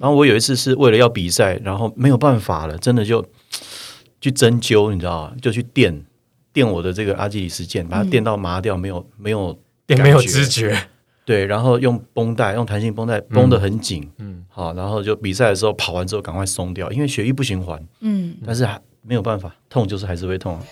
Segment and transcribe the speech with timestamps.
[0.00, 3.24] 然后我有一次是为了要比赛，然后没有办法了，真的就
[4.20, 5.32] 去针灸，你知道吗？
[5.40, 6.04] 就去电
[6.52, 10.32] 电我的这个阿基里斯腱，把它电到麻掉，没有没有也没有感觉。
[10.32, 10.78] 知觉，
[11.24, 20.62] 对，然后用绷带，用弹性绷带绷得很紧，嗯，好，然后就比赛的时候跑完之后赶快松掉，因为血液不循环，嗯，但是还没有办法，痛就是还是会痛啊。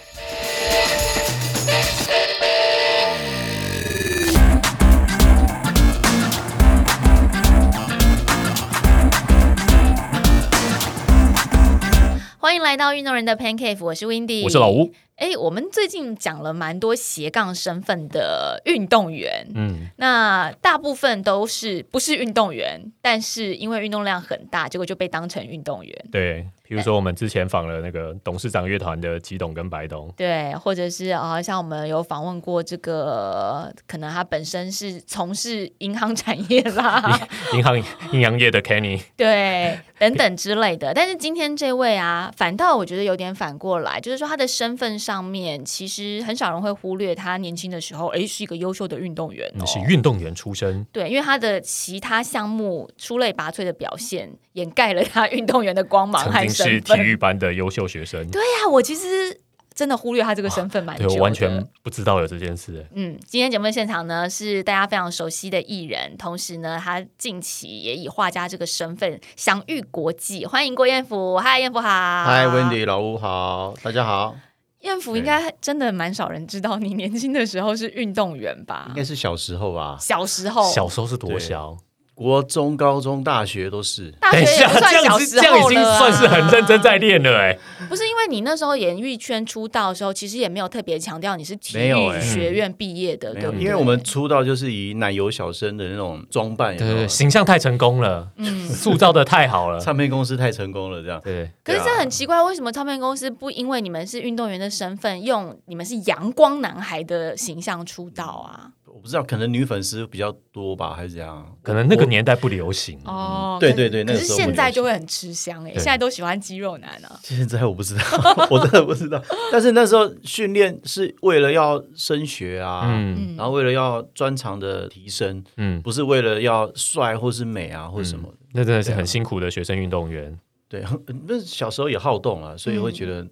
[12.64, 14.90] 来到运动人的 Pancake，我是 Windy，我是老吴。
[15.16, 26.06] 哎，我们最近讲了蛮多斜杠身份的运动员，嗯，那大部分都是不是运动员，但是因为运动量很大，结果就被当成运动员。
[26.10, 37.20] 对，比如说我们之前访了那个董事长乐团的吉董跟白董，对，或者是啊、像我们有访问过这个，可能他本身是从事银行产业啦，
[37.52, 37.78] 银行
[38.10, 40.92] 银行业的 Kenny， 对，等等之类的。
[40.92, 49.64] 但是今天这位啊，反倒我觉得有点反过来，就是说他的身份上面，其实很少人会忽略他年轻的时候，诶，是一个优秀的运动员哦。
[49.64, 56.98] 是运动员出身，对，因为他的其他项目出类拔萃的表现，掩盖了他运动员的光芒和身份。
[56.98, 58.28] 体育班的优秀学生。
[58.30, 59.40] 对呀、我其实
[59.74, 61.08] 真的忽略他这个身份蛮久的。
[61.08, 62.86] 对我完全不知道有这件事。
[62.94, 70.46] 嗯，今天节目的现场呢是大家非常熟悉的艺人，同时呢，他近期也以画家这个身份享誉国际。
[70.46, 71.88] 欢迎郭彦甫，嗨，彦甫好，
[72.24, 74.36] 嗨，Wendy 老吴好，大家好，
[74.82, 78.94] 彦甫应该真的蛮少人知道你年轻的时候是运动员吧应？
[78.94, 81.76] 该是小时候吧，小时候，小时候是多小？
[82.14, 84.12] 国中、高中、大学都是。
[84.20, 87.58] 大学这样子小时这样已经算是很认真在练了哎。
[87.88, 93.64] 不是因为你那时候演艺圈出道的时候，其实也没有特别强调你是体育学院毕业的，没有，对不对？
[93.64, 99.80] 因为我们出道就是以奶油小生的那种装扮，有有对形象太成功了，嗯塑造的太好了。
[99.80, 101.20] 唱片公司太成功了，这样。
[101.22, 108.70] 对，可是这很奇怪，为什么唱片公司不因为你们是运动员的身份，用你们是阳光男孩的形象出道啊？
[109.04, 111.54] 我不知道，可能女粉丝比较多吧，还是怎样？
[111.62, 112.98] 可能那个年代不流行。
[113.04, 117.20] 哦，对对对可是那个时候现在就会很吃香哎，现在都喜欢肌肉男啊。
[117.22, 118.02] 现在我不知道，
[118.50, 119.22] 我真的不知道。
[119.52, 128.26] 但是那时候训练是为了要升学啊，嗯然后为了要专长的提升，嗯，不是为了要帅或是美啊或什么。
[128.52, 130.82] 那真的是很辛苦的学生运动员对，
[131.28, 133.26] 那小时候也好动啊，所以会觉得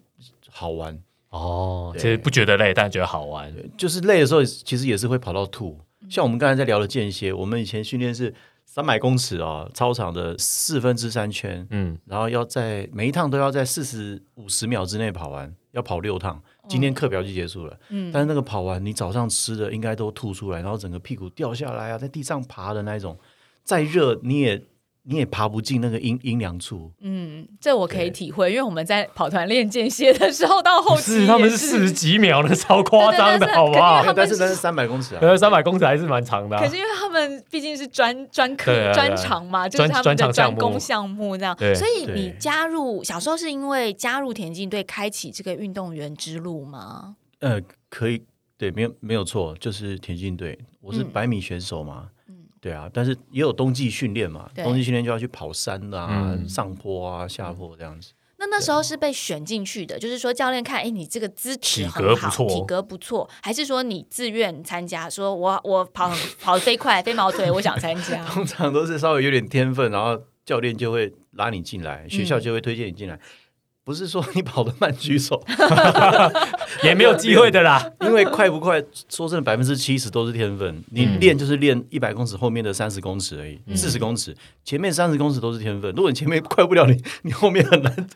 [0.51, 0.99] 好玩。
[1.33, 1.93] 哦。
[1.97, 3.53] 其实不觉得累，但觉得好玩。
[3.77, 5.79] 就是累的时候，其实也是会跑到吐。
[6.09, 8.35] 像我们刚才在聊的间歇，我们以前训练是
[8.65, 16.43] 三百公尺啊，操场的四分之三圈，嗯，然后要在每一趟都要在四十五十秒之内跑完，要跑六趟。
[16.69, 23.19] 今天课表就结束了，嗯但是那个跑完，你早上吃的应该都吐出来，然后整个屁股掉下来啊，在地上爬的那一种，
[23.65, 24.63] 再热你也
[25.05, 26.93] 你也爬不进那个阴阴凉处。
[27.01, 34.15] 嗯，这我可以体会，因为我们在跑团练间歇的时候，到后期是他们是四十几秒的，超夸张的，好不好肯定？
[34.17, 36.63] 但是那是三百公尺啊，呃，三百公尺还是蛮长的啊。
[36.63, 47.17] 可是因为他们毕竟是专专科专长嘛，就是他们的专攻项目这样，所以你加入小时候是因为加入田径队开启这个运动员之路吗？
[47.41, 48.23] 呃，可以，
[48.57, 52.09] 对，没有没有错，就是田径队，我是嗯百米选手嘛，
[52.63, 58.13] 对啊，但是也有冬季训练嘛，冬季训练就要去跑山啊、嗯上坡啊、下坡这样子。
[58.39, 65.11] 那那时候是被选进去的，就是说教练看，哎，你这个资质体很好，格不错体格不错，还是说你自愿参加？
[65.11, 68.25] 说我我跑跑得飞快，飞毛腿，我想参加。
[68.27, 73.19] 通常都是稍微有点天分，然后教练就会拉你进来，学校就会推荐你进来。
[73.85, 75.43] 不是说你跑得慢举手，
[76.85, 77.85] 也没有机会的啦。
[78.01, 80.83] 因为快不快，说真的，百分之七十都是天分。
[80.91, 85.91] 你嗯练就是练一百公尺后面的三十公尺而已，四十公尺前面三十公尺都是天分。
[85.95, 88.07] 如果你前面快不了，你 你后面很难。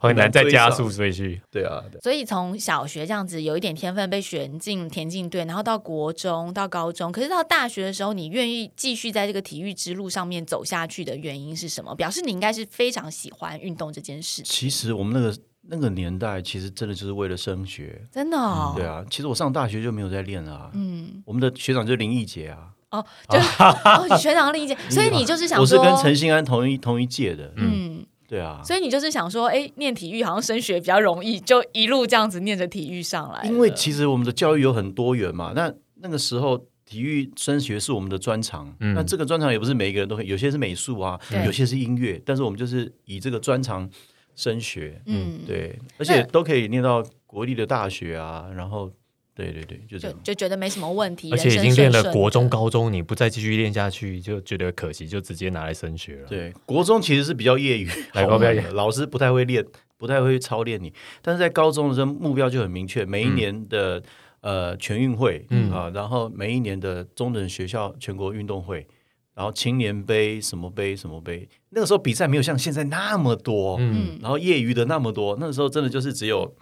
[0.00, 1.40] 很难再加速追去。
[1.50, 11.94] 对啊，对所以从小学这样子有一点天分被选进田径队，然后到国中到高中，可是到大学的时候，你愿意继续在这个体育之路上面走下去的原因是什么？
[11.94, 15.38] 表示你应该是非常喜欢运动这件事，其实我们那个
[15.68, 18.06] 那个年代，其实真的就是为了升学。
[18.12, 18.74] 真的、哦。
[18.76, 20.70] 对啊，其实我上大学就没有在练了、啊。
[20.74, 23.38] 嗯，我们的学长就是林毅杰啊，哦，就
[24.18, 27.52] 学长林毅杰，所以你就是想说，我是跟陈兴安同一同一届的。
[27.56, 33.44] 嗯，对啊，所以你就是想说，哎，念体育好像升学比较容易，就一路这样子念着体育上来。
[33.44, 43.88] 因为其实我们的教育有很多元嘛，那那个时候体育升学是我们的专长，嗯那这个专长也不是每一个人都可以，有些是美术啊，有些是音乐，但是我们就是以这个专长
[44.36, 48.90] 升学，嗯，对，而且都可以念到国立的大学啊，然后
[49.34, 50.20] 对对对，就这就样。
[50.24, 56.28] 就觉得没什么问题，而且已经练了国中、高中，你不再继续练下去，就觉得可惜，就直接拿来升学了。
[56.28, 59.64] 对，国中其实是比较业余， 来好高标业老师不太会练，
[59.96, 60.92] 不太会操练你。
[61.22, 64.02] 但是在高中的时候，目标就很明确，每一年的、
[64.40, 68.86] 呃全运会，嗯啊，然后每一年的中等学校全国运动会，
[69.34, 76.54] 然后青年杯什么杯什么杯，那个时候比赛没有像现在那么多，嗯，然后业余的那么多，那个时候真的就是只有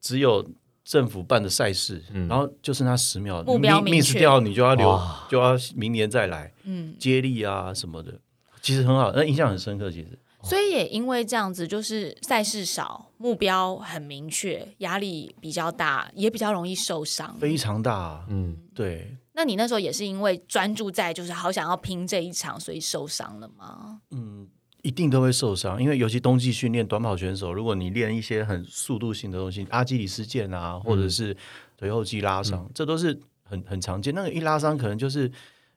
[0.00, 0.46] 只有
[0.84, 2.28] 政府办的赛事，嗯。
[2.28, 8.12] 然后就剩下十秒，目标 miss 掉你就要留，就要明年再来嗯，接力啊什么的，
[8.60, 9.90] 其实很好，那印象很深刻。
[9.90, 10.18] 其实。
[10.44, 17.32] 所以也因为这样子，就是赛事少，目标很明确，压力比较大，也比较容易受伤。
[17.38, 24.00] 非常大，嗯，对，那你那时候也是因为专注在就是好想要拼这一场，所以受伤了吗？
[24.10, 24.48] 嗯
[24.82, 31.36] 一定都会受伤，因为尤其冬季训练短跑选手，如果你练一些很速度性的东西，阿基里斯腱啊，或者是
[31.76, 34.12] 腿后肌拉伤，这都是很很常见。
[34.12, 35.30] 那个一拉伤可能就是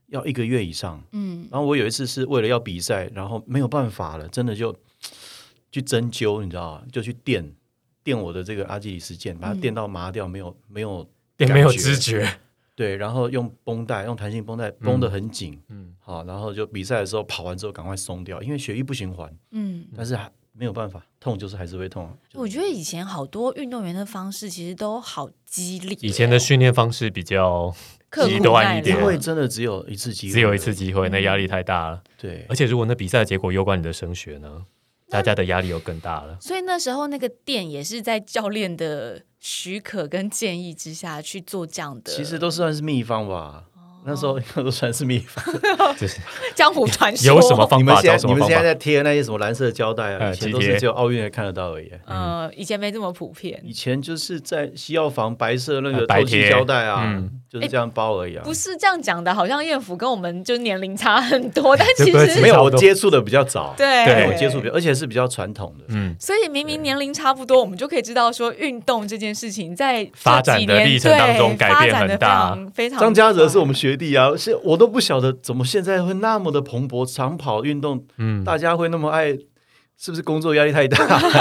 [0.07, 0.99] 要一个月以上。
[1.11, 4.75] 嗯，然后我有一次是为了要比赛，然后没有办法了，真的就
[5.71, 6.83] 去针灸，你知道吗？
[6.91, 7.53] 就去电
[8.03, 12.27] 电我的这个阿基里斯腱，把它电到麻掉，没有没有也没有知觉。
[12.75, 22.09] 对，然后用绷带，用弹性绷带绷得很紧，嗯好，然后就比赛的时候跑完之后赶快松掉，因为血液不循环，嗯，但是还没有办法，痛就是还是会痛。
[22.33, 27.73] 我觉得以前好多运动员的方式其实都好激烈哦，以前的训练方式比较
[28.09, 32.03] 刻苦极端耐一点因为真的只有一次机会，只有一次机会，那压力太大了。
[32.17, 34.65] 对而且如果那比赛结果攸关你的升学呢，
[35.15, 36.37] 大家的压力又更大了。
[36.41, 43.63] 所以那时候那个店也是在教练的许可跟建议之下去做这样的，其实都算是秘方吧。
[44.05, 45.43] 哦那时候应该都算是秘方。
[45.97, 46.19] 就是
[46.53, 48.63] 江湖传说有什么方法你们现找什么方法在你们现在。
[48.63, 51.91] 在贴那些什么蓝色胶带啊，呃以前都是只有奥运才看得到而已。
[52.07, 53.61] 嗯，以前没这么普遍。
[53.63, 58.43] 以前就是在西药房白色那个透气胶带啊嗯，就是这样包而已啊。
[58.43, 65.85] 不是这样讲的，好像燕福跟我们就年龄差很多， 但其实没有，我接触的比较早，对对我接触比较，而且是比较传统的。
[65.89, 79.31] 嗯，所以明明年龄差不多，我们就可以知道说，运动这件事情在发展的历程当中改变很大非常张家泽是我们们学弟啊，是我都不晓得怎么现在会那么的蓬勃，长跑运动，嗯大家会那么爱，
[79.97, 80.97] 是不是工作压力太大？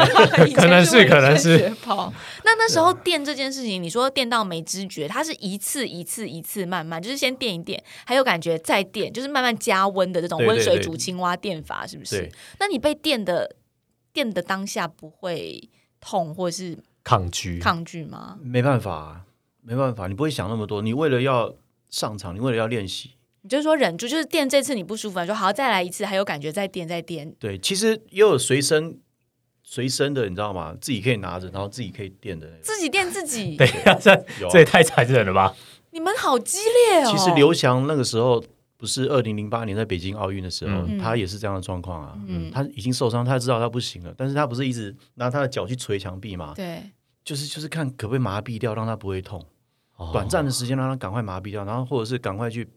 [0.55, 2.13] 可能是可能是跑。
[2.45, 12.31] 那那时候电这件事情，你说电到没知觉，它是一次一次一次慢慢，就是先电一电，还有感觉再电，就是慢慢加温的这种温水煮青蛙电法，是不是？
[12.61, 13.57] 那你被电的
[14.13, 15.69] 电的当下不会
[16.01, 17.59] 痛或是抗拒。
[17.59, 18.39] 抗拒吗？
[18.41, 19.21] 没办法、啊，
[19.61, 20.81] 没办法，你不会想那么多。
[20.81, 21.53] 你为了要
[21.95, 23.13] 上场，你为了要练习，
[23.43, 28.99] 你就是说忍住，就是垫这次你不舒服，你说好再来一次，还有感觉再垫再垫，对，其实也有随身
[29.63, 30.77] 随身的，你知道吗？
[30.81, 32.61] 自己可以拿着，然后自己可以垫的那种。
[32.63, 33.57] 自己垫自己。
[33.57, 34.17] 等一下，这
[34.51, 35.55] 这也太残忍了吧？
[35.93, 37.13] 你们好激烈哦！
[37.13, 38.43] 其实刘翔那个时候
[38.77, 42.19] 不是二零零八年在北京奥运的时候，嗯他也是这样的状况啊。
[42.27, 46.53] 嗯他已经受伤，他知道他不行了，但是他不是一直拿他的脚去捶墙壁嘛？
[46.57, 46.83] 对，
[47.25, 49.41] 就是就是看可不可以麻痹掉，让他不会痛。
[49.97, 52.69] 哦短暂的时间让他赶快麻痹掉，然后或者是赶快去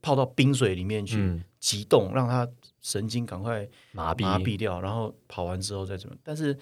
[0.00, 2.48] 泡到冰水里面去嗯急冻，让他
[2.80, 6.16] 神经赶快麻痹麻痹掉，然后跑完之后再怎么。
[6.22, 6.56] 但是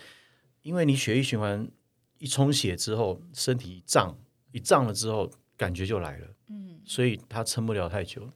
[0.63, 1.67] 因为你血液循环
[2.19, 4.17] 一充血之后，身体一胀
[4.53, 8.29] 一胀了之后，感觉就来了，嗯，所以他撑不了太久。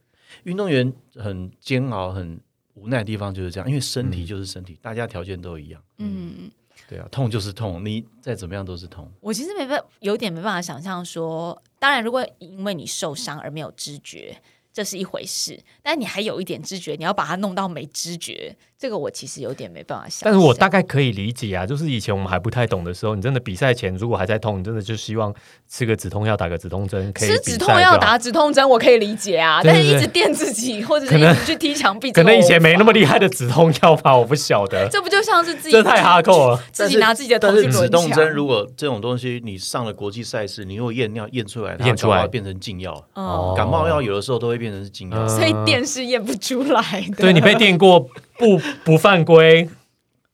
[0.43, 2.39] 运动员很煎熬、很
[2.73, 5.83] 无奈的地方就是这样，因为身体就是身体，大家条件都一样。
[5.99, 6.49] 嗯，
[6.87, 9.11] 对啊，痛就是痛，你再怎么样都是痛。
[9.19, 14.39] 我其实没办，有点没办法想象说，当然，如果因为你受伤而没有知觉，
[14.75, 20.19] 这是一回事，但你还有一点知觉，你要把它弄到没知觉，这个我其实有点没办法想。
[20.25, 25.33] 但是我大概可以理解啊，就是以前我们还不太懂的时候，你真的比赛前如果还在痛，你真的就希望
[25.69, 36.61] 吃个止痛药，打个止痛针，可以吃止痛药打止痛针，我可以理解啊，对对对但是一直电自己，或者是一直去踢墙壁，可能以前没那么厉厉害的止痛药吧，我不晓得，这不就像是自己这太哈扣了。
[36.73, 42.93] 自己拿自己的头但是止痛针，如果这种东西你上了国际赛事，你如果验尿验出来，它验出来变成禁药。
[43.13, 45.17] 哦，感冒药有的时候都会变成是禁药。
[45.17, 47.23] 嗯所以电是验不出来的。
[47.23, 47.99] 对你被电过
[48.37, 49.67] 不不犯规，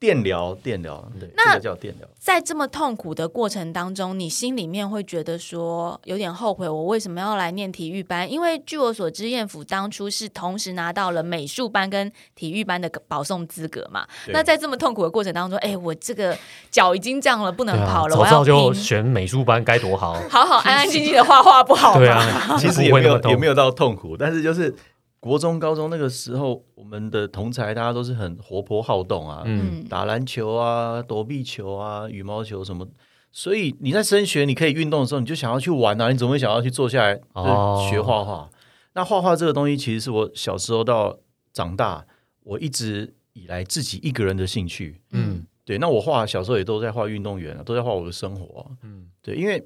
[0.01, 2.07] 电疗，电疗，对，那这个叫电疗。
[2.17, 8.29] 在这么痛苦的过程当中，你心里面会觉得说有点后悔，我为什么要来念体育班？
[8.29, 14.07] 因为据我所知，燕府当初是同时拿到了美术班跟体育班的保送资格嘛。
[14.29, 16.35] 那在这么痛苦的过程当中，哎，我这个
[16.71, 20.15] 脚已经这样了，不能跑了， 我要早就，选美术班该多好。
[20.27, 21.99] 好好安安静静的画画，不好吗？
[21.99, 24.73] 对啊，其实也没有也没有到痛苦，但是就是
[25.19, 32.85] 国中、高中那个时候，我们的同才大家都是很活泼好动啊，嗯，嗯，打篮球啊、躲避球啊、羽毛球什么，
[33.31, 37.87] 所以你在升学，你可以运动的时候，你就想要去玩啊，你怎么会想要去坐下来哦。
[37.89, 38.49] 学画画？
[38.93, 41.17] 那画画这个东西，其实是我小时候到
[41.53, 42.05] 长大，
[42.43, 45.01] 我一直以来自己一个人的兴趣。
[45.11, 45.45] 嗯。
[45.63, 49.07] 对，那我画小时候也都在画运动员啊，都在画我的生活啊、嗯。
[49.21, 49.63] 对，因为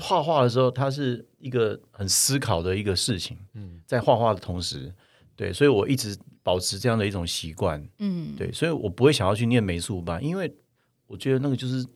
[0.00, 3.80] 画画的时候，它是一个很思考的一个事情，嗯。
[3.86, 4.92] 在画画的同时，
[5.36, 6.18] 对，所以我一直
[6.50, 7.80] 保持这样的一种习惯。
[7.98, 10.52] 嗯，对，所以我不会想要去念美术班，因为
[11.06, 11.86] 我觉得那个就是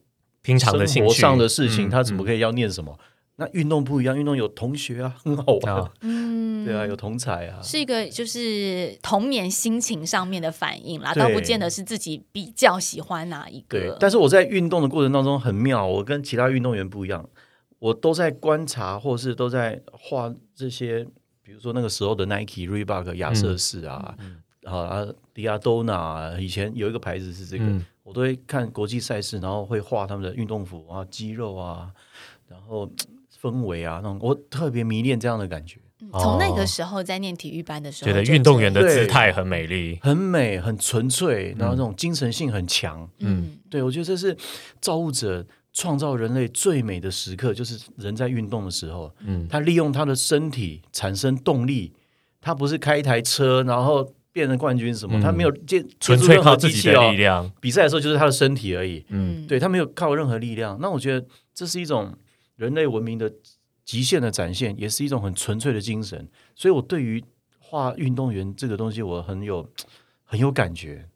[0.42, 2.96] 平常的生活上的事情，他怎么可以要念什么？
[3.37, 13.80] 那运动不一样，运动有同学啊，很好玩，啊嗯，对啊，有同才啊，是一个就是童年心情上面的反应啦，倒不见得是自己比较喜欢哪一个。。
[13.80, 17.28] 对但是我在运动的过程当中很妙，我跟其他运动员不一样，
[17.80, 21.04] 我都在观察，或是都在画这些，
[21.42, 24.14] 比如说那个时候的 Nike、Reebok、亚瑟士啊，啊
[24.64, 31.90] 啊迪亚多纳啊，以前有一个牌子是这个，嗯我都会看国际赛事，然后会画他们的运动服啊、肌肉啊，
[32.49, 32.87] 然后
[33.40, 35.80] 氛围啊那种，我特别迷恋这样的感觉，
[36.12, 39.99] 从那哦个时候在念体育班的时候，觉得运动员的姿态很美丽。
[40.02, 43.09] 很美、很纯粹，然后那种精神性很强。
[43.21, 44.37] 嗯对我觉得这是
[44.83, 51.92] 造物者创造人类最美的时刻，就是人在运动的时候，嗯他利用他的身体产生动力，
[52.40, 57.19] 他不是开一台车然后变成冠军什么，嗯他没有借纯粹靠自己的力。
[57.19, 57.49] 量。
[57.61, 60.76] 比赛的时候就是他的身体而已，嗯对他没有靠任何力量。
[60.81, 61.25] 那我觉得
[61.55, 62.12] 这是一种
[62.57, 63.33] 人类文明的
[63.85, 66.29] 极限的展现，也是一种很纯粹的精神。
[66.57, 67.23] 所以我对于
[67.61, 69.71] 画运动员这个东西，我很有
[70.25, 71.09] 很有感觉。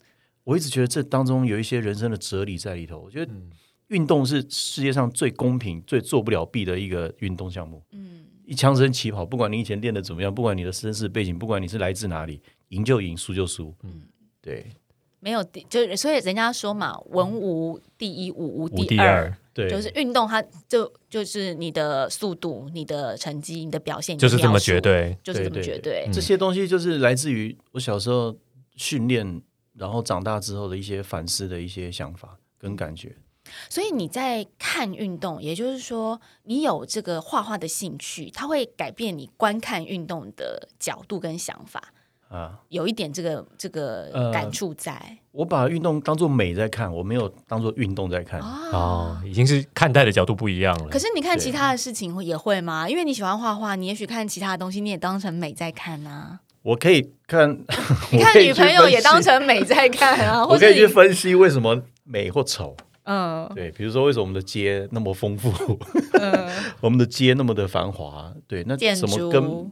[0.45, 3.01] 我一直觉得这当中有一些人生的哲理在里头。
[3.01, 3.51] 我觉得嗯
[3.89, 7.83] 运动是世界上最公平、最做不了弊的一个运动项目。
[7.91, 13.75] 嗯一枪声起跑，不管你以前练的怎么样，不管你的身世背景，不管你是来自哪里，赢就赢，输就输。
[13.83, 14.03] 嗯，
[14.41, 14.67] 对
[15.21, 25.19] 没有第，就是所以人家说嘛，文无第一，武无无第二第二，对，就是运动它就就是你的速度、你的成绩、你的表现，就是这么绝，对。
[25.25, 26.09] 就是这么对对绝对。
[26.13, 28.37] 这些东西就是来自于我小时候
[28.77, 29.43] 训练，
[29.75, 33.17] 然后长大之后的一些反思的一些想法跟感觉。
[33.69, 41.93] 所以你在看运动，也就是说，你有这个画画的兴趣，它会改变你观看运动的角度跟想法，
[42.29, 48.41] 啊，有一点这个这个呃感触在我把运动当做美在看，我没有当做运动在看。
[48.41, 50.89] 哦，已经是看待的角度不一样了。
[50.89, 52.89] 可是你看其他的事情也会吗？
[52.89, 56.41] 因为你喜欢画画，你也许看其他的东西，你也当成美在看啊。
[56.63, 62.77] 我可以看， 看女朋友也当成美在看啊，我可以去分析为什么美或丑。
[63.05, 65.51] 嗯对，比如说为什么我们的街那么丰富，
[66.21, 66.47] 嗯
[66.83, 69.71] 我们的街那么的繁华，对，那建什么跟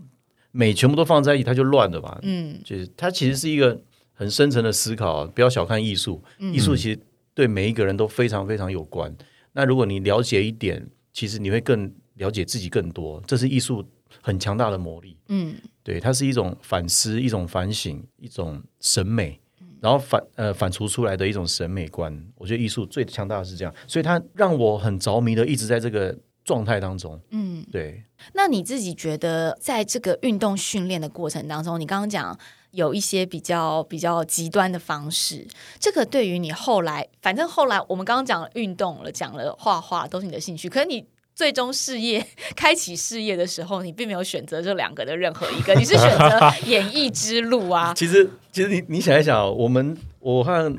[0.56, 2.18] 美全部都放在一起，它就乱了嘛。
[2.22, 3.78] 嗯就是它其实是一个
[4.14, 6.98] 很深层的思考啊，不要小看艺术，嗯艺术其实
[7.34, 9.14] 对每一个人都非常非常有关。
[9.52, 13.84] 那如果你了解一点，其实你会更了解自己更多，这是艺术
[14.22, 15.16] 很强大的魔力。
[15.28, 19.38] 嗯对，它是一种反思、一种反省、一种审美，
[19.80, 22.12] 然后反呃反刍出来的一种审美观。
[22.36, 26.16] 我觉得艺术最强大的是这样，所以它让我很着迷的一直在这个
[26.46, 27.20] 状态当中。
[27.28, 27.62] 嗯。
[27.70, 32.38] 对，那你自己觉得，在这个运动训练的过程当中，你刚刚讲
[32.70, 35.46] 有一些比较比较极端的方式，
[35.78, 41.04] 这个对于你后来，反正后来我们刚刚讲了运动了，讲了画画，都是你的兴趣，可是你。
[41.36, 42.26] 最终事业
[42.56, 47.92] 开启事业的时候，你并没有选择这两个的任何一个， 你是选择演艺之路啊。
[47.92, 50.74] 其实其实你你想一想哦，我们我看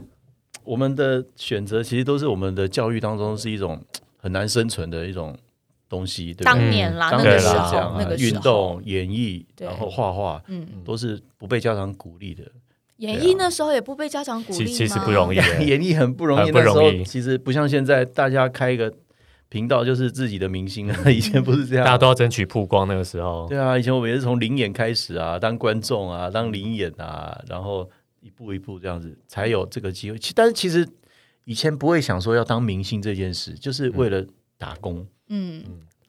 [0.64, 3.80] 我们的选择，其实都是我们的教育当中是一种
[4.18, 5.38] 很难生存的一种
[5.89, 6.46] 东西，对不对？
[6.46, 12.44] 当年啦，当年是那个时候对啦这样，啊，那个运动、演艺，然后画画，嗯，都是不被家长鼓励的。
[12.98, 14.65] 演艺那时候也不被家长鼓励？
[14.65, 18.91] 其其实不容易， 演艺很不容易，很不容易那时候其实不像现在，大家开一个
[19.50, 21.00] 频道就是自己的明星啊。
[21.10, 22.88] 以前不是这样，大家都要争取曝光。
[22.88, 27.88] 那个时候，对啊，以前我们也是从零演开始啊，当观众啊，当零演啊，然后
[28.20, 30.17] 一步一步这样子才有这个机会。
[30.17, 30.88] 其但是其实
[31.46, 34.25] 以前不会想说要当明星这件事，就是为了
[34.58, 35.06] 打工。
[35.30, 35.64] 嗯，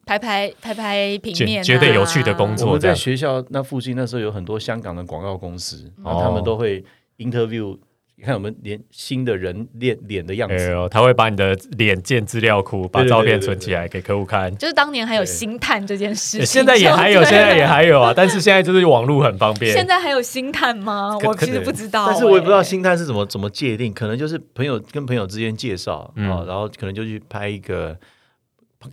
[0.06, 6.84] 拍拍拍拍平面、啊，觉得有趣的工作我在学校那附近那时候有很多香港的广告公司，嗯然后他们都会
[7.18, 7.76] interview，
[8.16, 10.54] 你看我们连新的人脸脸的样子。
[10.54, 14.56] 哎呦，他会把你的脸建资料库，把对对对照片对对存起来给客户看。
[14.56, 19.74] 就是当年还有星探这件事情，现在也 还有，现在也还有啊，但是现在就是网络很方便。
[19.74, 21.18] 现在还有星探吗？
[21.24, 27.96] 我其实不知道、但是我也不知道星探是怎么怎么界定，可能就是朋友跟朋友之间介绍嗯啊、然后可能就去拍一个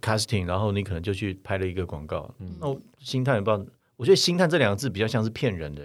[0.01, 2.30] casting，然后你可能就去拍了一个广告。
[2.39, 3.63] 嗯那我星探也不知道，
[3.98, 5.82] 我觉得星探这两个字比较像是骗人的、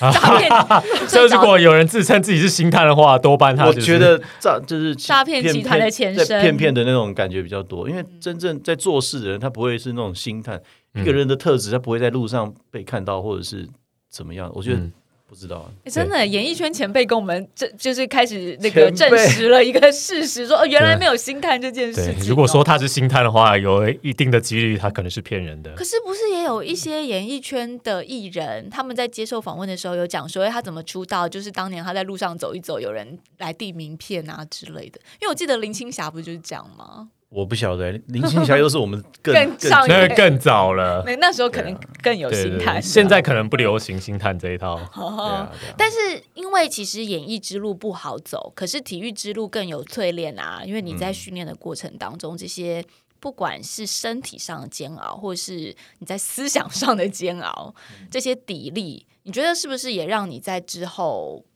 [0.00, 0.50] 诈骗
[1.08, 7.88] 所以如果有人自称自己是星探的话，多半他就是我觉得诈就是诈骗集团的前身骗骗的那种感觉比较多。
[7.88, 10.60] 因为真正在做事的人，他不会是那种星探，
[10.94, 13.68] 嗯一个人的特质，他不会在路上被看到或者是
[14.08, 14.50] 怎么样。
[14.54, 14.92] 我觉得嗯
[15.32, 22.26] 不知道真的，演艺圈前辈跟我们这就是开始那个证实了一个事实，说 哦，原来没有星探这件事情哦。。
[22.28, 25.82] 如果说他是星探的话，有一定的几率他可能是骗人的可。
[25.82, 31.26] 是不是也有一些演艺圈的艺人，他们在接受访问的时候有讲说，哎，他怎么出道？
[31.26, 35.00] 就是当年他在路上走一走，有人来递名片啊之类的。
[35.18, 37.08] 因为我记得林青霞不就是这样吗？
[37.32, 42.80] 我不晓得林青霞又是我们 更更上那个更早了，那那时候可能更有心态。
[42.80, 44.74] 现在可能不流行星探这一套。
[44.74, 45.52] 啊啊。
[45.76, 50.62] 但是因为其实演艺之路不好走，可是体育之路更有淬炼啊。
[50.64, 52.84] 因为你在训练的过程当中，这些
[53.18, 57.74] 不管是身体上的煎熬，或是你在思想上的煎熬，
[58.10, 61.51] 这些砥砺，你觉得是不是也让你在之后，嗯，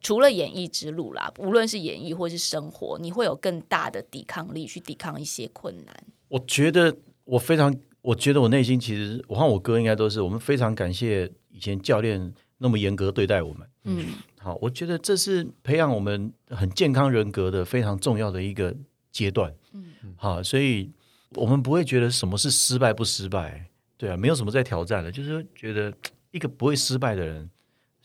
[0.00, 6.04] 除了演艺之路啦，无论是演艺或是生活，你会有更大的抵抗力去抵抗一些困难？
[6.28, 13.68] 我觉得我非常，我觉得我内心其实，我和我哥应该都是，我们非常感谢以前教练那么严格对待我们。
[13.84, 14.06] 嗯，
[14.38, 18.74] 好，我觉得这是培养我们很健康人格的非常重要的一个
[19.10, 19.54] 阶段。
[19.72, 19.84] 嗯，
[20.16, 20.90] 好，所以
[21.34, 25.92] 我们不会觉得什么是失败不失败，对啊，没有什么在挑战了，就是觉得
[26.30, 27.48] 一个不会失败的人，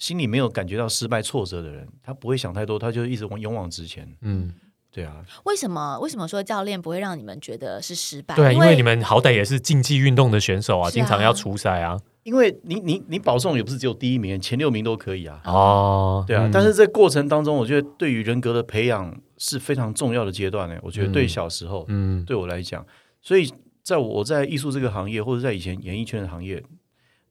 [0.03, 4.05] 心里没有感觉到失败挫折的人，他不会想太多，他就一直往勇往直前。
[4.19, 4.53] 嗯，
[4.91, 5.97] 对啊，为什么？
[5.99, 8.35] 为什么说教练不会让你们觉得是失败？
[8.35, 11.97] 对啊，因为你们好歹也是竞技运动的选手啊，啊经常要出赛啊。
[12.23, 15.39] 因为你你你保送也不是只有第一名，前六名都可以啊。
[15.45, 20.77] 哦，对啊，嗯但是这过程当中，我觉得对于人格的培养是非常重要的阶段呢。
[20.81, 22.85] 我觉得对小时候，嗯对我来讲，
[23.21, 23.49] 所以
[23.81, 26.61] 在我在艺术这个行业，或者在以前演艺圈的行业，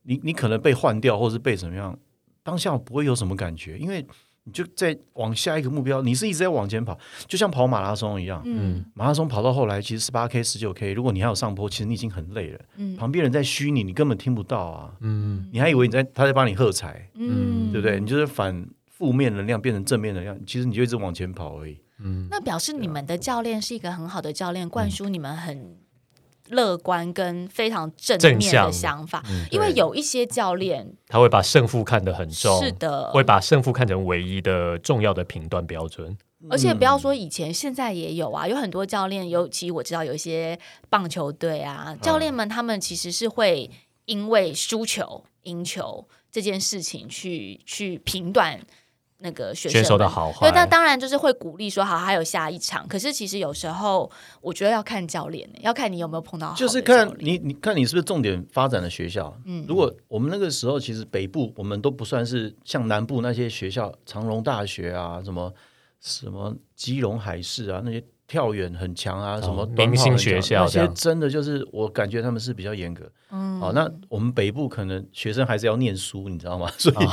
[0.04, 1.98] 你你可能被换掉，或是被怎么样，
[2.42, 4.06] 当下不会有什么感觉，因为
[4.44, 8.42] 你就在往下一个目标，你是一直在往前跑，就像跑马拉松一样。
[8.44, 12.60] 嗯马拉松跑到后来，其实十八 K、十九 K，如果你还有上坡，其实你已经很累了。
[12.76, 18.00] 嗯旁边人在虚你，你根本听不到啊，嗯你还以为你在他在帮你喝彩，嗯对不对？
[18.00, 21.78] 你就是反负面能量变成正面能量，其实你就一直往前跑而已。
[22.00, 25.76] 嗯，那表示你们的教练是一个很好的教练，灌输你们很
[26.52, 29.22] 乐观跟非常正面的想法。
[29.28, 36.16] 嗯因为有一些教练他会把胜负看得很重，是的，会把胜负看成唯一的重要的评断标准。
[36.50, 43.70] 而且不要说以前，现在也有啊，有很多教练，尤其我知道有一些棒球队啊，教练们他们其实是会
[44.06, 48.58] 因为输球、赢球这件事情去去评断
[49.22, 52.86] 那个学生选手的们好坏对，那当然就是会鼓励说好，还有下一场。
[52.86, 59.34] 可是其实有时候我觉得要看教练，要看你有没有碰到好就是看你，你看你是不是重点发展的学校。
[59.44, 65.52] 嗯如果我们那个时候其实北部我们都不算是像南部那些学校，长荣大学啊，什么
[66.00, 73.10] 什么基隆海事啊，那些跳远很强啊，什么明星学校那些真的就是我感觉他们是比较严格。
[73.30, 76.70] 嗯好，那我们北部可能学生还是要念书，你知道吗？
[76.76, 77.06] 所以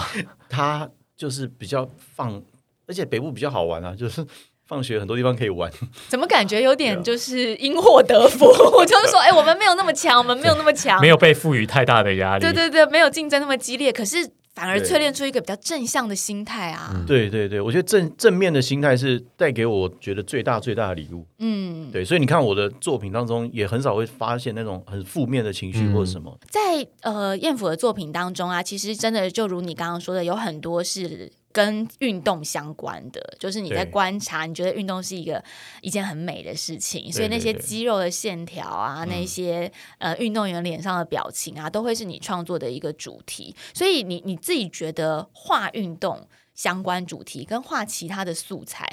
[0.50, 0.90] 他
[1.20, 2.42] 就是比较放，
[2.88, 4.26] 而且北部比较好玩啊，就是
[4.66, 5.70] 放学很多地方可以玩。
[6.08, 8.46] 怎么感觉有啊点就是因祸得福？
[8.78, 12.42] 我就是说，哎、我们没有那么强，我们没有那么强，没有被赋予太大的压力。
[12.42, 14.18] 对对对，没有竞争那么激烈，可是
[14.60, 16.92] 反而淬炼出一个比较正向的心态啊。
[16.94, 21.26] 嗯对对对，我觉得正正面的心态是带给我觉得最大最大的礼物。
[21.40, 26.38] 嗯，对，所以你看我的作品当中也很少会发现那种很负面的情绪嗯或者什么。
[26.50, 31.32] 在呃燕府的作品当中啊，其实真的就如你刚刚说的，有很多是。
[31.60, 35.44] 跟运动相关的，就是你在观察，你觉得运动是一个
[35.82, 43.54] 一件很美的事情，所以那些肌肉的线条啊，那些呃运动员脸上的表情啊，都会是你创作的一个主题。
[43.74, 48.88] 所以你你自己觉得画运动相关主题跟画其他的素材，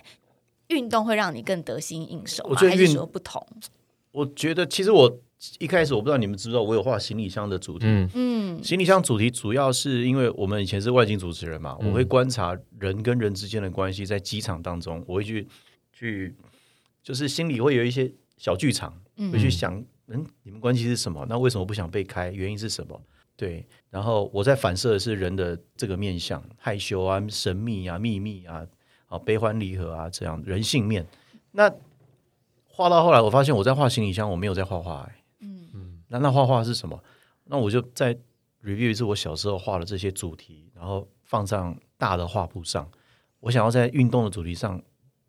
[0.66, 2.57] 运动会让你更得心应手吗？
[2.57, 3.46] 还是我觉得运说不同？
[4.11, 5.18] 我觉得其实我
[5.59, 7.87] 一开始我不知道你们知不知道，我有画行李箱的主题。
[7.87, 15.46] 嗯嗯行李箱主题主要是因为我们以前是外景主持人嘛，嗯我会观察人跟人之间的关系，在机场当中，我会去
[15.92, 16.35] 去，
[17.03, 21.27] 就是心里会有一些小剧场，嗯会去想，嗯，你们关系是什么？
[21.29, 22.31] 那为什么不想被开？
[22.31, 22.99] 原因是什么？
[23.37, 28.66] 对，然后我在反射的是人的这个面相，害羞啊、神秘啊、秘密啊、
[29.09, 31.07] 啊悲欢离合啊，这样人性面。
[31.53, 31.70] 那
[32.66, 35.12] 画到后来，我发现我在画行李箱，我没有在画画、欸。
[36.09, 37.03] 嗯那那画画是什么？
[37.45, 38.14] 那我就再
[38.62, 42.88] review 一次我小时候画的这些主题，然后放上大的画布上。
[43.40, 44.83] 我想要在运动的主题上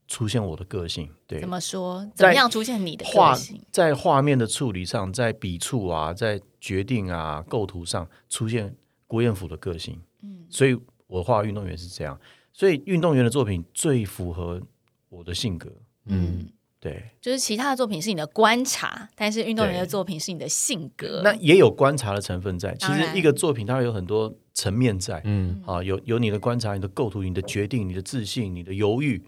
[0.07, 2.09] 出现我的个性，对怎，么说？
[2.15, 3.61] 怎么样出现你的个性？
[3.71, 10.01] 在画面的处理上，在笔触啊，在决定啊、构图上出现郭彦甫的个性。
[10.21, 10.75] 嗯所以
[11.07, 12.19] 我画运动员是这样，
[12.53, 14.61] 所以运动员的作品最符合
[15.09, 15.69] 我的性格。
[16.05, 16.47] 嗯，
[16.79, 21.21] 对，就是其他的作品是你的观察，但是运动员的作品是你的性格。
[21.23, 22.75] 那也有观察的成分在。
[22.75, 29.23] 其实一个作品它会有很多层面在，嗯啊，有有你的观察、你的构图、你的决定、你的自信、你的犹豫，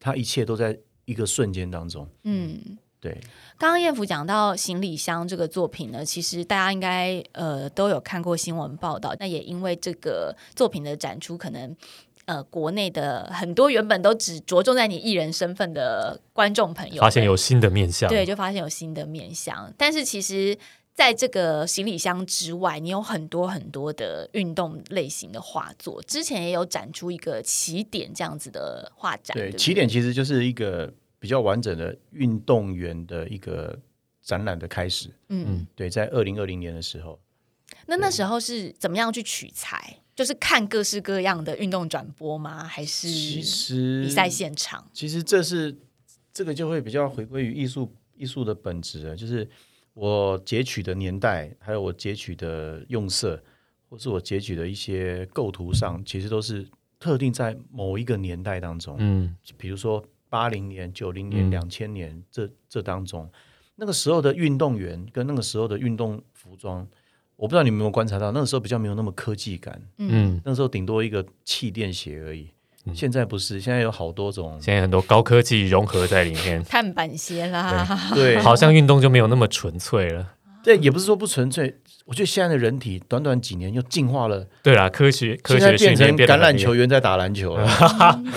[0.00, 2.08] 它一切都在一个瞬间当中。
[2.24, 3.20] 嗯，对，
[3.58, 9.14] 刚刚燕福讲到行李箱这个作品呢，其实大家应该呃都有看过新闻报道。
[9.20, 11.76] 那也因为这个作品的展出，可能
[12.26, 19.72] 呃国内的很多原本都只着重在你艺人身份的观众朋友们，发现有新的面相，对，就发现有新的面相。
[19.78, 20.56] 但是其实，
[20.92, 26.02] 在这个行李箱之外，你有很多很多的运动类型的画作。
[26.02, 33.78] 之前也有展出一个起点这样子的画展，对对，对起点其实就是一个比较完整的运动员的一个
[34.22, 35.10] 展览的开始。
[35.28, 37.20] 嗯，对，在二零二零年的时候，
[37.86, 40.00] 那那时候是怎么样去取材？
[40.16, 42.64] 就是看各式各样的运动转播吗？
[42.64, 44.88] 还是其实比赛现场？
[44.94, 45.76] 其实这是
[46.32, 49.46] 这个就会比较回归于艺术艺术的本质了，就是
[49.92, 53.40] 我截取的年代，还有我截取的用色，
[53.90, 56.66] 或是我截取的一些构图上，其实都是
[56.98, 58.96] 特定在某一个年代当中。
[58.98, 63.30] 嗯比如说八零年、九零年、嗯两千年这这当中，
[63.74, 66.88] 那个时候的运动员跟那个时候的运动服装，
[67.36, 72.48] 我不知道你们有没有观察到，那个时候比较没有那么科技感，嗯，那个时候顶多一个气垫鞋而已。
[72.94, 80.34] 现在不是，现在有好多种，现在很多高科技融合在里面，碳板鞋啦，对，好像运动就没有那么纯粹了。
[80.62, 81.76] 对，也不是说不纯粹。
[82.06, 87.68] 我觉得现在的人体短短几年又进化了，对啦，科学科现在学训变成橄榄球员在打篮球了，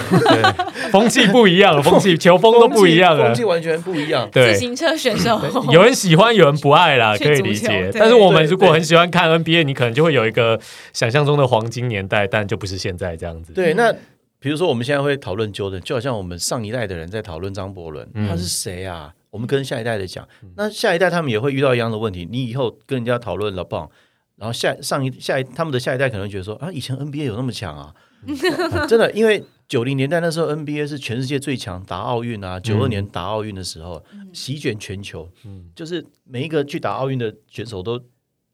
[0.09, 3.35] 对 风气不一样了， 风气球风都不一样了风。
[3.35, 4.27] 气完全不一样。
[4.31, 5.39] 自对，行车选手
[5.71, 7.41] 有人喜欢，有人不爱啦，可以。
[7.41, 10.59] 理解但是我们如果很喜欢看 NBA，你可能就会有一个
[10.91, 13.53] 想象中的黄金年代，但就不是现在这样子。
[13.53, 13.93] 对，那
[14.39, 19.13] 比如说我们现在会讨论 Jordan，就好像我们上一代的人在讨论张伯伦，嗯他是谁啊？
[19.29, 22.27] 我们跟下一代的讲，那下一代他们也会遇到一样的问题。
[22.29, 23.89] 你以后跟人家讨论了棒，
[24.35, 27.93] 然后下上一下一他们的下一代可能会觉得说啊，以前 NBA 有那么强啊？
[28.73, 35.29] 啊 真的，因为九零年代那时候 NBA 是全世界最强，打奥运啊，九二年打奥运的时候、席卷全球，
[35.73, 38.01] 就是每一个去打奥运的选手都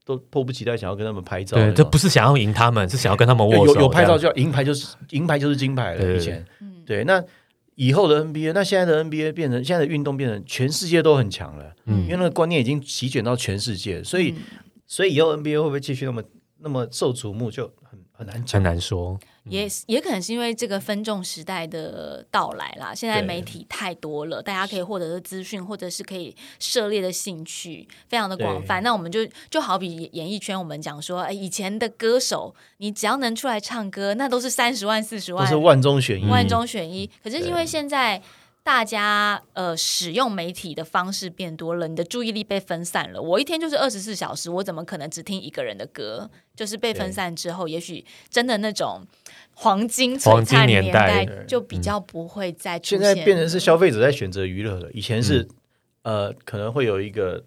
[0.06, 3.66] 都迫不及待想要跟他们拍照这不是想要赢他们，是想要跟他们握手。
[3.66, 6.46] 有有有拍照这样就要银牌就是银牌就是金牌了，以前
[6.86, 7.24] 对那
[7.76, 14.34] 以后的 NBA，那现在的 NBA 变成现在的运动变成全世界都很强了，嗯因为那个观念已经席卷到全世界，所以、
[14.86, 16.24] 所以以后 NBA 会不会继续那么
[16.60, 18.64] 那么受瞩目，就很很难讲很。
[18.64, 19.20] 难说。
[19.50, 28.82] 也也可能是因为这个分众时代的到来啦，现在媒体太多了，大家可以获得的资讯或者是可以涉猎的兴趣非常的广泛。
[28.82, 37.10] 那我们就就好比演艺圈，我们讲说，哎，以前的歌手，你只要能出来唱歌，那都是三十万、四十万都是万中选一，万中选一。
[37.24, 38.22] 可是因为现在
[38.66, 43.22] 大家呃使用媒体的方式变多了，你的注意力被分散了。
[43.22, 46.28] 我一天就是二十四小时，我怎么可能只听一个人的歌？
[46.56, 49.06] 就是被分散之后，也许真的那种
[49.54, 53.16] 黄金璀黄金璨年代就比较不会再出现现。
[53.16, 54.92] 在变成是消费者在选择娱乐了。
[54.94, 55.48] 以前是、
[56.02, 57.46] 呃可能会有一个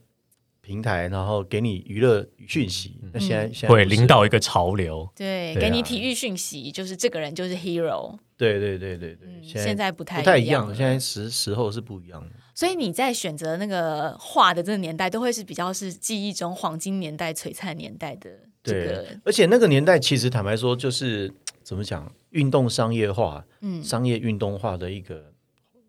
[0.68, 5.60] 平台，然后给你娱乐讯息，那现在、现在会领导一个潮流，对，对啊。
[5.62, 8.18] 给你体育讯息，就是这个人就是 hero。
[8.36, 12.28] 对对对对对，嗯，现现在不太不太一样现在时时候是不一样的。
[12.54, 18.30] 所以你在选择那个画的这个年代，都会是比较是记忆中黄金年代、璀璨年代的
[18.62, 21.32] 这对个，而且那个年代其实坦白说，就是
[21.64, 23.82] 怎么讲，运动商业化、嗯。
[23.82, 25.32] 商业运动化的一个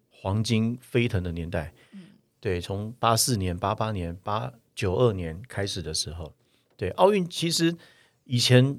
[0.10, 1.72] 黄金飞腾的年代。
[1.92, 2.02] 嗯。
[2.40, 6.32] 对，从八四年、八八年、八九二年开始的时候，
[6.78, 7.76] 对奥运其实
[8.24, 8.78] 以前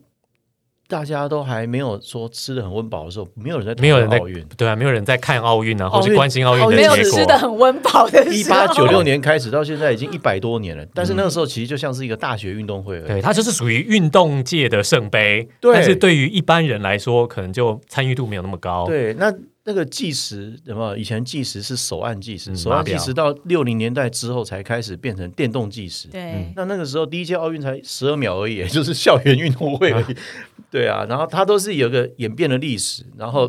[0.88, 4.42] 大家都还没有说吃的很温饱的时候，没有人在讨没有人在奥运。
[4.56, 7.40] 对啊，没有人在看奥运啊，或是关心奥运的结果没有结吃的果。
[7.40, 8.34] 很温饱的时候。
[8.34, 13.06] 一八九六年开始到现在已经一百多年了，但是那个时候其实就像是一个大学运动会而已。
[13.06, 18.86] 对，它就是属于运动界的圣杯，但是对于一般人来说，可能就参与度没有那么高。
[18.86, 19.30] 对，那
[19.70, 20.98] 那个计时什么？
[20.98, 26.08] 以前计时是手按计时，嗯手按计时到六零年代之后才开始变成电动计时。
[26.08, 30.16] 对，那那个时候第一届奥运才十二秒而已，也就是校园运动会而已。
[30.72, 33.48] 对啊，然后它都是有个演变的历史，然后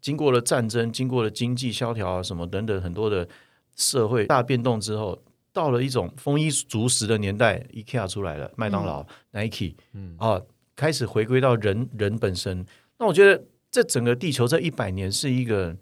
[0.00, 3.28] 经过了战争，经过了经济萧条啊什么等等很多的
[3.76, 5.16] 社会大变动之后，
[5.52, 10.42] 到了一种丰衣足食的年代，IKEA 出来了，麦当劳、Nike，嗯啊，
[10.74, 12.66] 开始回归到人人本身。
[12.98, 15.76] 那我觉得这整个地球这一百年是一个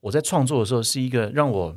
[0.00, 1.76] 我在创作的时候是一个让我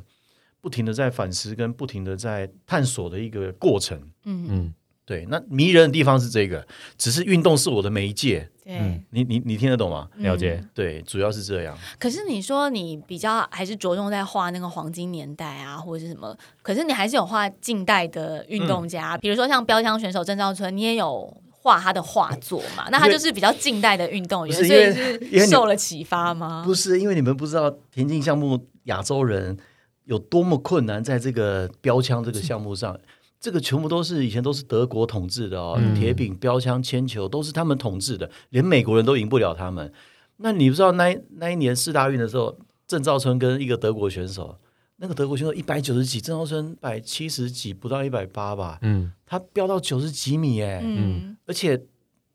[0.60, 4.00] 不停的在反思跟不停的在探索的一个过程。
[4.24, 4.74] 嗯嗯，
[5.04, 6.66] 对，那迷人的地方是这个，
[6.98, 8.78] 只是运动是我的媒介，对。
[8.78, 10.08] 嗯你你你听得懂吗？
[10.16, 10.62] 了解。
[10.74, 11.78] 对，主要是这样。
[11.98, 16.36] 可是你说你比较还是着重在画那个黄金年代啊，或者是什么？
[16.62, 22.86] 可是你还是有画近代的运动家，比如说像标枪选手郑兆春，你也有画他的画作嘛？
[22.92, 26.62] 那他就是比较近代的运动员，所以不是受了启发吗？
[26.64, 29.56] 不是因为你们不知道田径项目亚洲人
[30.04, 32.96] 有多么困难，在这个标枪这个项目上，
[33.40, 39.92] 这个全部都是以前都是德国统治的哦，嗯铁饼、标枪、铅球都是他们统治的，连美国人都赢不了他们。
[40.36, 44.56] 那你不知道那那一年四大运的时候，郑兆春跟一个德国选手，
[44.98, 51.80] 那个德国选手一百九十几，郑浩春一百七十几，不到一百八吧，嗯他飙到九十几米哎、嗯，而且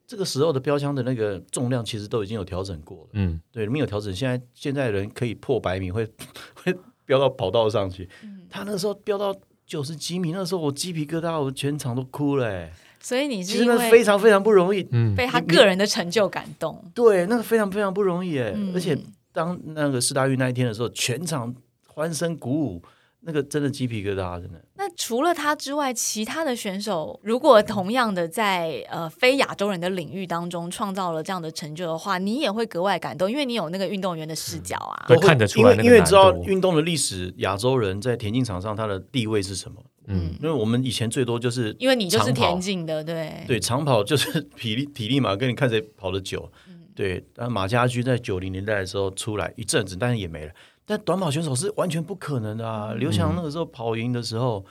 [0.06, 3.10] 这个时候的标枪的那个重量其实都已经有调整过了。
[3.13, 4.13] 嗯，对，没有调整。
[4.13, 6.06] 现在现在人可以破百米，会
[6.54, 8.10] 会飙到跑道上去。
[8.24, 9.34] 嗯他那时候飙到
[9.65, 12.71] 九十几米，那时候我鸡皮疙瘩，我全场都哭了、欸。
[13.00, 14.86] 所以你其实那是因为非常非常不容易。
[14.91, 16.84] 嗯被他个人的成就感动。
[16.93, 18.95] 对，那个非常非常不容易哎、嗯而且
[19.32, 21.56] 当那个世大运那一天的时候，全场
[21.94, 22.82] 欢声鼓舞，
[23.22, 24.64] 那个真的鸡皮疙瘩，真的。
[24.76, 35.06] 那除了他之外，其他的选手如果同样的在呃非亚洲人的领域当中创造了这样的成就的话，你也会格外感动，因为你有那个运动员的视角啊。
[35.08, 39.84] 对看得出来那个难因为因为知道运动的历史，亚洲人在田径场上他的地位是什么？
[40.08, 46.52] 嗯因为我们以前最多就是因为你就是田径的，对对，长跑就是 体力体力嘛，跟你看谁跑得久。
[46.94, 50.52] 对，但马家驹在九零年代的时候出来一阵子，但是也没了。
[50.86, 52.94] 但短跑选手是完全不可能的啊！
[52.94, 54.65] 刘翔那个时候跑赢的时候，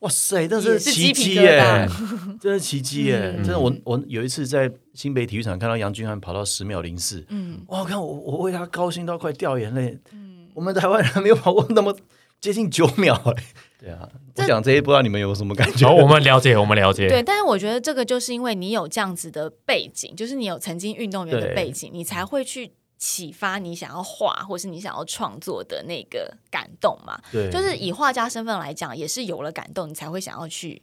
[0.00, 3.34] 哇塞，那也 是奇迹耶瘩，真的奇迹耶！
[3.36, 9.98] 嗯真的，我我有一次在新北体育场看到杨俊翰跑到十秒零四，嗯，哇，看我我为他高兴到快掉眼泪。
[10.12, 11.94] 嗯我们台湾人没有跑过那么
[12.40, 13.44] 接近九秒哎。
[13.78, 15.86] 对啊，我讲这些不知道你们有什么感觉？
[15.86, 17.06] 好，我们了解，我们了解。
[17.08, 17.22] 对。
[17.22, 27.18] 但是我觉得这个就是因为你有这样子的背景，就是你有曾经运动员的背景，你才会去启发你想要画或是你想要创作的那个感动嘛。
[27.30, 30.82] 对，就是以画家身份来讲，也是有了感动，你才会想要去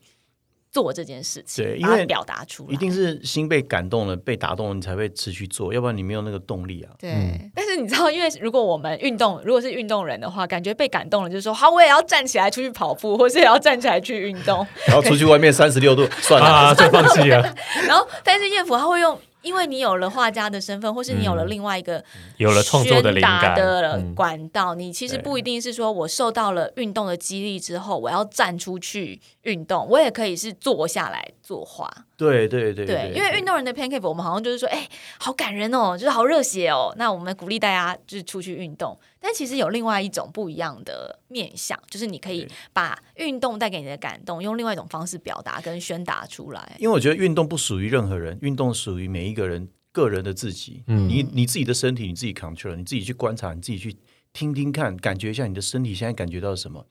[0.71, 2.73] 做这件事情，对因为表达出来。
[2.73, 6.93] 一定是心被感动了，被打动了，你才会持续做，要不然你没有那个动力啊。
[6.99, 14.65] 对，嗯 但是你知道，因为如果我们运动，如果是运动人的话，感觉被感动了，就是说，好，我也要站起来出去跑步，或是也要站起来去运动。
[14.88, 17.56] 然后出去外面三十六度，算了，啊，就放弃了，
[17.88, 22.04] 然后，但是燕府他会用，因为你有了画家的身份，或是你有了另外一个
[22.38, 23.54] 有了创作的灵感。
[23.54, 31.90] 的嗯管道，你其实不一定是说我受到了运动的激励之后，我要站出去运动，我也可以是坐下来作画。
[32.18, 34.88] 对对对对，因为运动人的 pancake，我们好像就是说，哎、
[35.20, 36.94] 好感人哦，就是好热血哦。
[36.98, 46.76] 那我们鼓励大家就是出去运动，但其实有另外一种不一样的面向，就是你可以把运动带给你的感动，用另外一种方式表达跟宣达出来。
[46.80, 50.84] 因为我觉得运动不属于任何人，运动属于每一个人个人的自己。
[50.88, 53.98] 嗯你你自己的身体你自己 control，你自己去观察，你自己去
[54.32, 56.86] 听听看，感觉一下你的身体现在感觉到什么。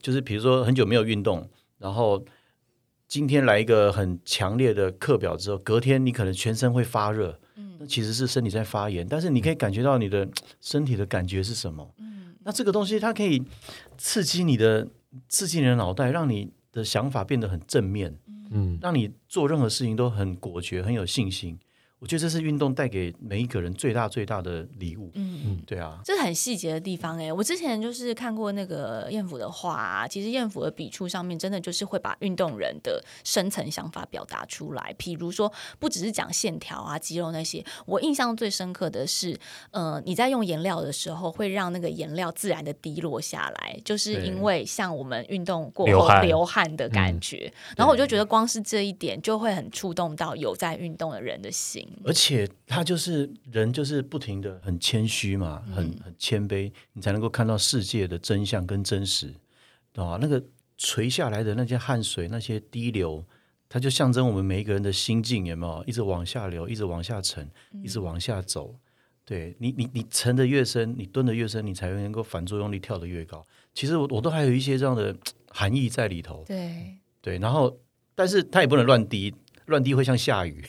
[0.00, 2.24] 就是比如说很久没有运动，然后
[3.06, 7.38] 今天来一个很强烈的课表之后，隔天你可能全身会发热，
[7.78, 10.28] 那其实是身体在发炎，但是你可以感觉到你的
[10.60, 11.94] 身体的感觉是什么。
[11.98, 13.42] 嗯那这个东西它可以
[13.96, 14.86] 刺激你的
[15.28, 18.18] 刺激你的脑袋，让你的想法变得很正面。
[18.50, 21.58] 嗯，让你做任何事情都很果决、很有信心。
[22.04, 25.10] 我觉得这是运动带给每一个人最大最大的礼物。
[25.14, 34.94] 嗯嗯，对啊，这是很细节的地方哎、我之前就是看过那个燕府的画、啊，其实燕府的笔触上面真的就是会把运动人的深层想法表达出来。
[34.98, 39.34] 譬如说，不只是讲线条啊、肌肉那些，我印象最深刻的是，
[39.70, 47.50] 呃，你在用颜料的时候会让那个颜料自然的滴落下来，就是因为像我们运动过后流汗流汗的感觉。
[47.78, 51.88] 然后我就觉得光是这一点就会很触动到有在运动的人的心。
[52.02, 59.32] 而且他就是人，就是不停的很谦虚嘛，嗯很很谦卑，你才能够看到世界的真相跟真实，
[59.92, 60.18] 对吧？
[60.20, 60.42] 那个
[60.76, 63.24] 垂下来的那些汗水，那些滴流，
[63.68, 65.84] 它就象征我们每一个人的心境，有没有？
[65.84, 67.48] 一直往下流，一直往下沉，
[67.82, 68.74] 一直往下走。
[69.26, 73.42] 对你，你你沉的越深，你蹲的越深，你才能够反作用力跳得越高。
[73.72, 75.16] 其实我我都还有一些这样的
[75.50, 76.44] 含义在里头。
[76.46, 77.74] 对，对，然后
[78.14, 79.34] 但是它也不能乱滴，
[79.66, 80.62] 乱滴会像下雨，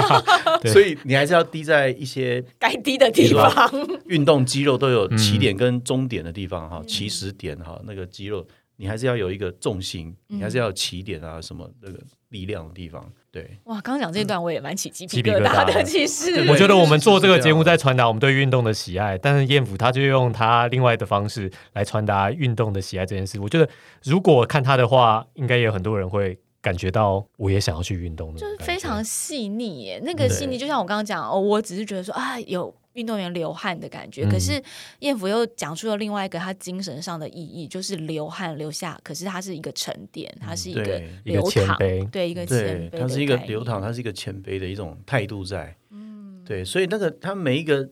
[0.62, 3.70] 对 所以你还是要滴在一些该滴的地方。
[4.06, 11.98] 运动肌肉都有起嗯点跟终点的地方哈，起始点哈，那个肌肉你还是要有一个重心，你还是要有起点啊什么那个
[12.30, 13.04] 力量的地方。
[13.32, 23.38] 对，哇，刚刚讲这段我也蛮起鸡皮疙疙瘩的，瘩其实我觉得我们做这个节目在传达我们对运动的喜爱，但是燕府他就用他另外的方式来传达运动的喜爱这件事。
[23.38, 23.68] 我觉得
[24.02, 30.00] 如果看他的话，应该也有很多人会感觉到我也想要去运动，就是非常细腻耶。
[30.04, 34.28] 那个细腻，就像我刚刚讲哦，我只是觉得说啊，有运动员流汗的感觉。
[34.28, 34.62] 可是
[34.98, 41.76] 燕福又讲出了另外一个他精神上的意义，就是流汗留下，可是它是一个沉淀，它是一个流淌，
[42.10, 45.74] 对一个谦卑，它是一个流淌，它是一个谦卑的一种态度在。
[45.90, 47.88] 嗯，对，所以那个它每一个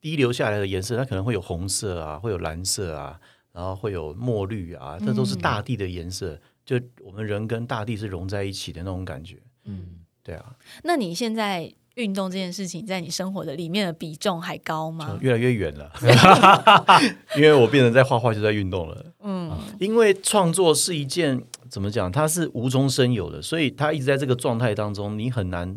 [0.00, 3.20] 滴流下来的颜色，它可能会有红色啊，会有蓝色啊，
[3.52, 6.36] 然后会有墨绿啊，这都是大地的颜色。
[6.64, 10.56] 就我们人跟大地是融在一起的那种感觉，嗯，对啊。
[10.84, 15.18] 那你现在运动这件事情，在你生活的里面的比重还高吗？
[15.20, 15.92] 越来越远了，
[17.36, 19.04] 因为我变成在画画就在运动了。
[19.20, 25.76] 嗯，因为创作是一件怎么讲，它是无中生有的，所以它一直在这个状态当中，你很难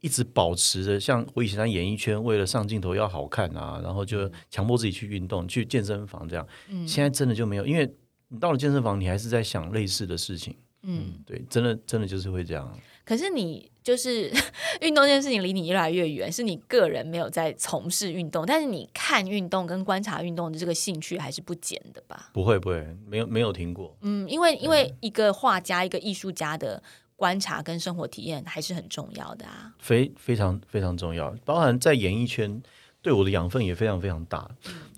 [0.00, 0.98] 一直保持着。
[0.98, 6.46] 像我以前在演艺圈，为了上镜头要好看啊，然后就强迫自己去运动，去健身房这样。
[6.68, 7.88] 嗯，现在真的就没有，因为。
[8.28, 10.56] 你到了健身房，你还是在想类似的事情。
[10.88, 12.72] 嗯，对，真的，真的就是会这样。
[13.04, 14.30] 可是你就是
[14.80, 22.30] 运动这件事情离你越来越远，是你个人没有在从事运动，但是你看运动跟观察运动的这个兴趣还是不减的吧？
[22.32, 23.96] 不会，不会，没有，没有停过。
[24.02, 26.80] 嗯，因为因为一个画家、一个艺术家的
[27.16, 31.34] 观察跟生活体验还是很重要的啊，非非常非常重要。
[31.44, 32.62] 包含在演艺圈
[33.02, 34.48] 对我的养分也非常非常大。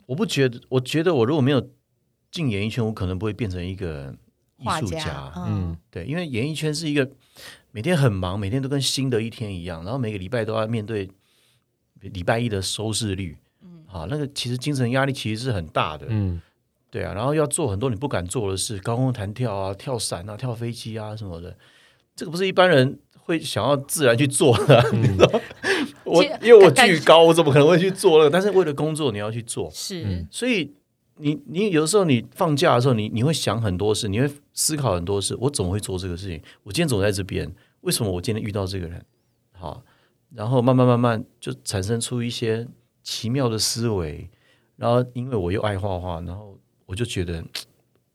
[0.05, 1.67] 我不觉得，我觉得我如果没有。
[2.39, 4.15] 进演艺圈，我可能不会变成一个
[4.59, 5.33] 艺术家。
[5.39, 7.11] 嗯，对，因为演艺圈是一个
[7.73, 11.11] 每天很忙，每天都跟新的一天一样，然后每个礼拜都要面对
[12.01, 13.37] 礼拜一的收视率。
[13.65, 16.07] 嗯，好，那个其实精神压力其实是很大的。
[16.11, 16.41] 嗯，
[16.93, 21.59] 对啊，然后要做很多你不敢做的事，高空弹跳啊、跳伞啊、跳飞机啊什么的，
[22.15, 24.93] 这个不是一般人会想要自然去做的。
[24.93, 25.41] 你知道，
[26.05, 28.31] 我因为我巨高，我怎么可能会去做那个？
[28.31, 29.69] 但是为了工作，你要去做。
[29.73, 30.73] 是，所以。
[31.19, 35.37] 你你有的时候你放假的时候，你你会想很多事，你会思考很多事。
[35.41, 36.43] 我怎么会做这个事情？
[36.63, 37.53] 我今天走在这边，
[37.83, 39.05] 为什么我今天遇到这个人？
[39.53, 39.83] 好，
[40.35, 42.67] 然后慢慢慢慢就产生出一些
[43.03, 44.29] 奇妙的思维。
[44.77, 47.45] 然后因为我又爱画画，然后我就觉得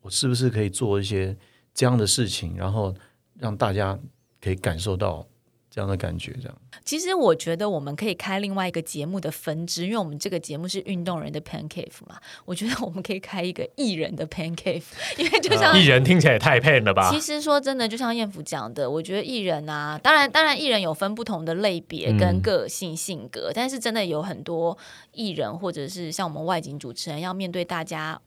[0.02, 1.38] 我是不是可以做一些
[1.74, 2.94] 这样的事情，然后
[3.38, 4.00] 让大家
[4.42, 5.28] 可以感受到。
[5.74, 6.56] 这样的感觉，这样。
[6.86, 12.16] 其实我觉得我们可以开另外一个节目的分支，因为我们这个节目是运动人的 pancake 嘛。
[12.46, 14.84] 我觉得我们可以开一个艺人的 pancake，
[15.18, 17.10] 因为就像艺人听起来也太 pan 了吧。
[17.10, 24.78] 其实说真的，就像燕福讲的，我觉得艺人啊，当然当然艺人有分不同的类别跟个性性格，但是真的有很多
[25.12, 28.22] 艺人或者是像我们外景主持人要面对大家。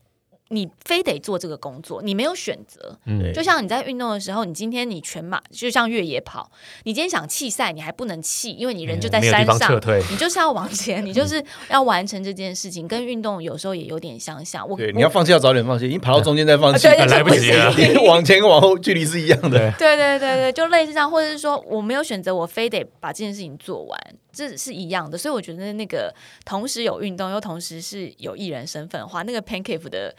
[0.49, 2.97] 你非得做这个工作，你没有选择。
[3.07, 6.49] 嗯，就像你在运动的时候，你今天你全马，就像越野跑，
[6.85, 12.87] 你今天想弃赛，你还不能弃，因为你人就在山上，你就是要往前，你就是要完成这件事情。
[12.87, 14.69] 跟运动有时候也有点相像。
[14.69, 17.75] 我对，你要放弃要早点放弃，你跑到中间再放弃，来不及了。
[18.07, 19.73] 往前跟往后距离是一样的。
[19.73, 24.01] 对对对对，就类似这样，或者是说我没有选择，我非得把这件事情做完，
[24.33, 25.19] 这是一样的。
[25.19, 30.15] 所以我觉得那个同时有运动，又同时是有艺人身份的话，那个 pancake 的。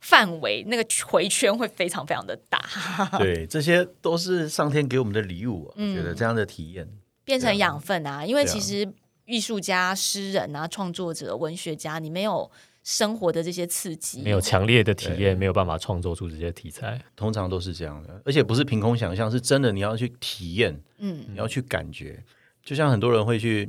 [0.00, 2.62] 范围那个回圈会非常非常的大，
[3.18, 6.88] 对，这些都是上天给我们的礼物，我觉得这样的体验
[7.24, 8.24] 变成养分啊。
[8.24, 8.90] 因为其实
[9.26, 12.50] 艺术家、诗人啊、创作者、文学家，你没有
[12.84, 17.00] 生活的这些刺激，没有强烈的体验，没有办法创作出这些题材。
[17.16, 22.22] 通常都是这样的，而且不是凭空想象，是真的你要去体验，嗯，你要去感觉，
[22.64, 23.68] 就像很多人会去。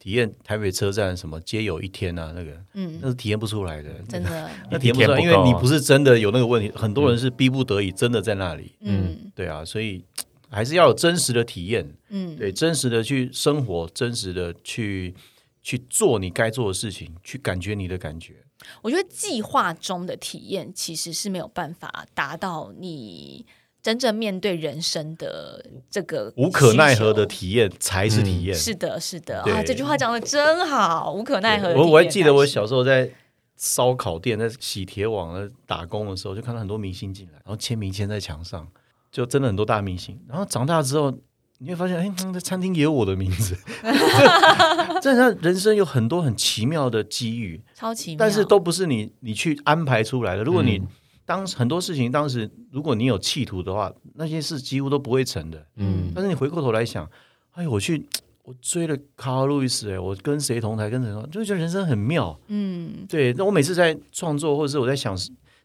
[0.00, 10.02] 体验台北车站什么皆有一天啊，那个，嗯，那是体验不出来的，真的， 那体验不出来，因为你不是真的有那个问题，很多人是逼不得已真的在那里，嗯，对啊，所以
[10.48, 15.14] 还是要有真实的体验，嗯，对，真实的去生活，真实的去
[15.62, 18.36] 去做你该做的事情，去感觉你的感觉。
[18.80, 23.44] 我觉得计划中的体验其实是没有办法达到你。
[23.82, 28.54] 真正面对人生的这个无可奈何的体验才是体验。
[28.54, 31.72] 是的，是的啊，这句话讲的真好，无可奈何。
[31.74, 33.10] 我我还记得我小时候在
[33.56, 38.68] 烧烤店、在洗铁网打工的时候，就看到很多明星进来，然后签名签在墙上，
[39.10, 40.18] 就真的很多大明星。
[40.28, 41.12] 然后长大之后，
[41.58, 43.56] 你会发现，哎，这餐厅也有我的名字。
[45.00, 50.44] 这让人生有很多很奇妙的机遇，超奇妙，但是都不是你你去安排出来的。
[50.44, 50.82] 如果你
[51.30, 55.64] 当很多事情，当时如果你有企图的话，那些事几乎都不会成的。
[55.76, 57.08] 嗯，但是你回过头来想，
[57.52, 58.04] 哎，我去，
[58.42, 62.36] 我追了卡尔路易斯，哎，我跟谁同台，跟谁同，就觉得人生很妙。
[62.48, 63.32] 嗯，对。
[63.34, 65.16] 那我每次在创作，或者是我在想，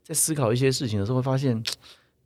[0.04, 1.60] 在思考一些事情的时候，会发现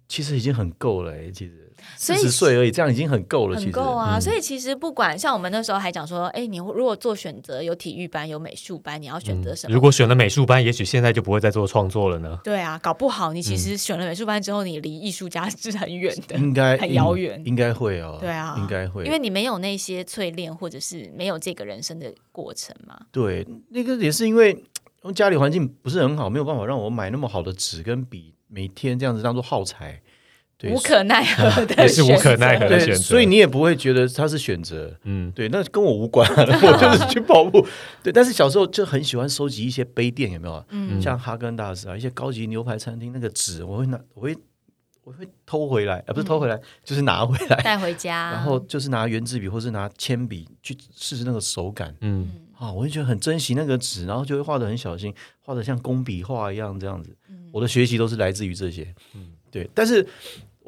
[0.09, 4.17] 其实已经很够了、哎，其实四十岁而已，这样已经很够了，很够啊。
[4.17, 9.73] 嗯所以其实不管像我们那时候还讲说，哎，你如果做选择有体育班有美术班，你要选择什么？
[9.73, 12.39] 如果选了美术班，也许现在就不会再做创作了呢。
[12.43, 16.35] 对啊，搞不好你其实选了美术班之后，你离艺术家是很远的。
[16.37, 22.99] 应该很遥远应该会哦，对啊应该会，因为你没有那些淬炼，或者是没有这个人生的过程嘛。
[23.11, 24.63] 对那个也是因为
[25.15, 30.01] 家里环境不是很好，没有办法让我买那么好的纸跟笔，每天这样子当做耗材，对，
[30.67, 33.01] 无可奈何的也是无可奈何的对，选择。
[33.01, 37.65] 所以你也不会觉得它是选择，嗯，对，那跟我无关、啊， 我就是去跑步。
[38.03, 40.65] 对，但是小时候就很喜欢收集一些杯垫，有没有？
[40.71, 41.01] 嗯。
[41.01, 44.35] 像哈根达斯啊，一些高级牛排餐厅那个纸，我会拿，我会
[45.05, 51.95] 我会偷回来，呃，不是偷回来，就是拿回来，带回家， 然后就是拿圆珠笔或是拿铅笔去试试那个手感。
[52.01, 57.15] 嗯，啊，我会觉得很珍惜那个纸，然后就会画的很小心，画的像工笔画一样这样子。
[57.51, 59.67] 我的学习都是来自于这些，嗯，对。
[59.73, 60.05] 但是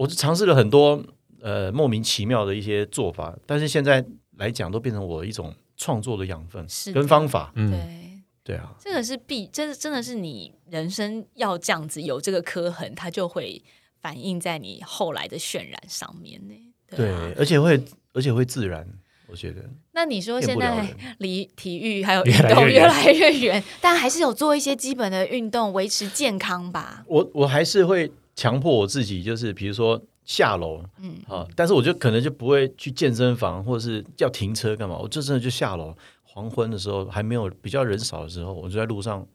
[0.02, 1.04] 我是尝试了很多
[1.41, 4.04] 呃莫名其妙的一些做法，但是现在
[4.38, 7.52] 来讲都变成我一种创作的养分是跟方法。
[7.56, 8.02] 嗯对。
[8.43, 13.64] 对啊，这个是必，这是真的是你人生要这样子有这个刻痕，它就会
[14.02, 16.56] 反映在你后来的渲染上面呢。
[16.89, 17.80] 对而且会
[18.14, 18.88] 而且会自然，
[19.28, 20.88] 我觉得那你说骗现在。
[21.20, 27.06] 离体育还有运越来越远动越来越远，但还是有做一些基本的运动，维持健康吧。
[27.08, 35.95] 我我还是会强迫我自己，就是比如说下楼，嗯嗯，啊，但是我就可能就不会去健身房，或者是要停车干嘛，我就真的就下楼。
[36.23, 39.27] 黄昏的时候还没有比较人少的时候，我就在路上，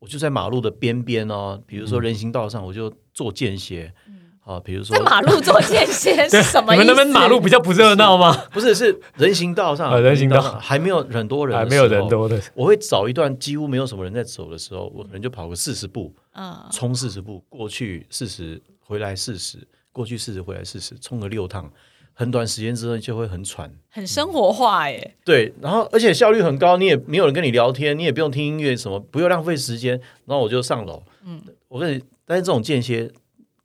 [0.00, 6.82] 我就在马路的边边哦，比如说人行道上，我就做间歇，嗯啊，比如说嗯在马路做间歇是 什么意思？
[6.82, 8.34] 你们那边马路比较不热闹吗？
[8.50, 16.12] 不是是人行道上，啊人行道上还没有很多人，还没有人，多的，我会找一段几乎没有什么人在走的时候，我可能就跑个四十步，
[16.42, 19.58] 嗯，冲四十步，过去四十，回来四十，
[19.92, 21.70] 过去四十，回来四十，冲个六趟，
[22.14, 23.70] 很短时间之内就会很喘。
[23.90, 25.18] 很生活化耶。
[25.22, 30.00] 对，然后而且效率很高，你也没有人跟你聊天，你也不用听音乐什么，不用浪费时间。
[30.24, 33.12] 然后我就上楼，嗯，我跟你，但是这种间歇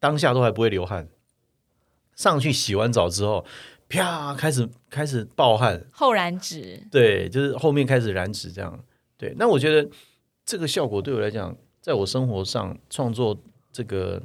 [0.02, 1.08] 当下都还不会流汗，
[2.14, 3.46] 上去洗完澡之后，
[3.88, 8.84] 啪，开始开始暴汗，后燃脂，对，就是后面开始燃脂这样。
[9.18, 9.90] 对，那我觉得
[10.46, 11.56] 这个效果对我来讲，
[11.86, 13.38] 在我生活上创作
[13.72, 14.20] 这个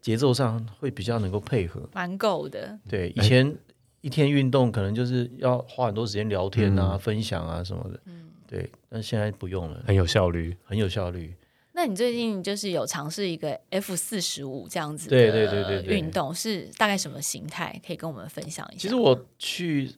[0.00, 1.82] 节奏上会比较能够配合。
[1.92, 2.78] 蛮够的。
[2.88, 3.52] 对，以前
[4.00, 8.00] 一天运动可能就是要花很多时间聊天啊、分享啊什么的。
[8.04, 10.56] 嗯对，但现在不用了，很有效率。
[10.62, 11.34] 很有效率。
[11.72, 17.82] 那你最近就是有尝试一个 F 四十五这样子对对对对对的运动，是大概什么形态？
[17.84, 18.82] 可以跟我们分享一下。
[18.82, 19.90] 其实我去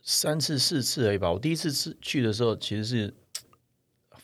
[0.00, 1.32] 三次四次而已吧。
[1.32, 3.12] 我第一次是去的时候，其实是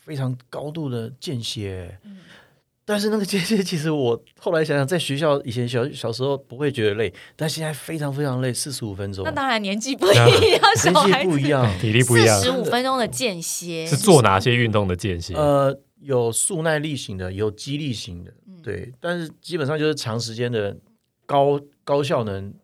[0.07, 1.98] 非常高度的间歇。
[2.88, 9.24] 但是那个间歇，其实我后来想想，在学校以前小小时候不会觉得累，但现在非常非常累，四十五分钟。
[9.24, 10.30] 那，当然年纪不一样，
[10.76, 11.78] 小年纪不一样。
[11.80, 12.38] 体力不一样。
[12.38, 13.84] 四，十五分钟的间歇。
[13.84, 15.34] 是做哪些运动的间歇？
[15.34, 18.62] 呃，有速耐力型的，有肌力型的，嗯。
[18.62, 20.76] 对，但是基本上就是长时间的
[21.26, 22.54] 高高效能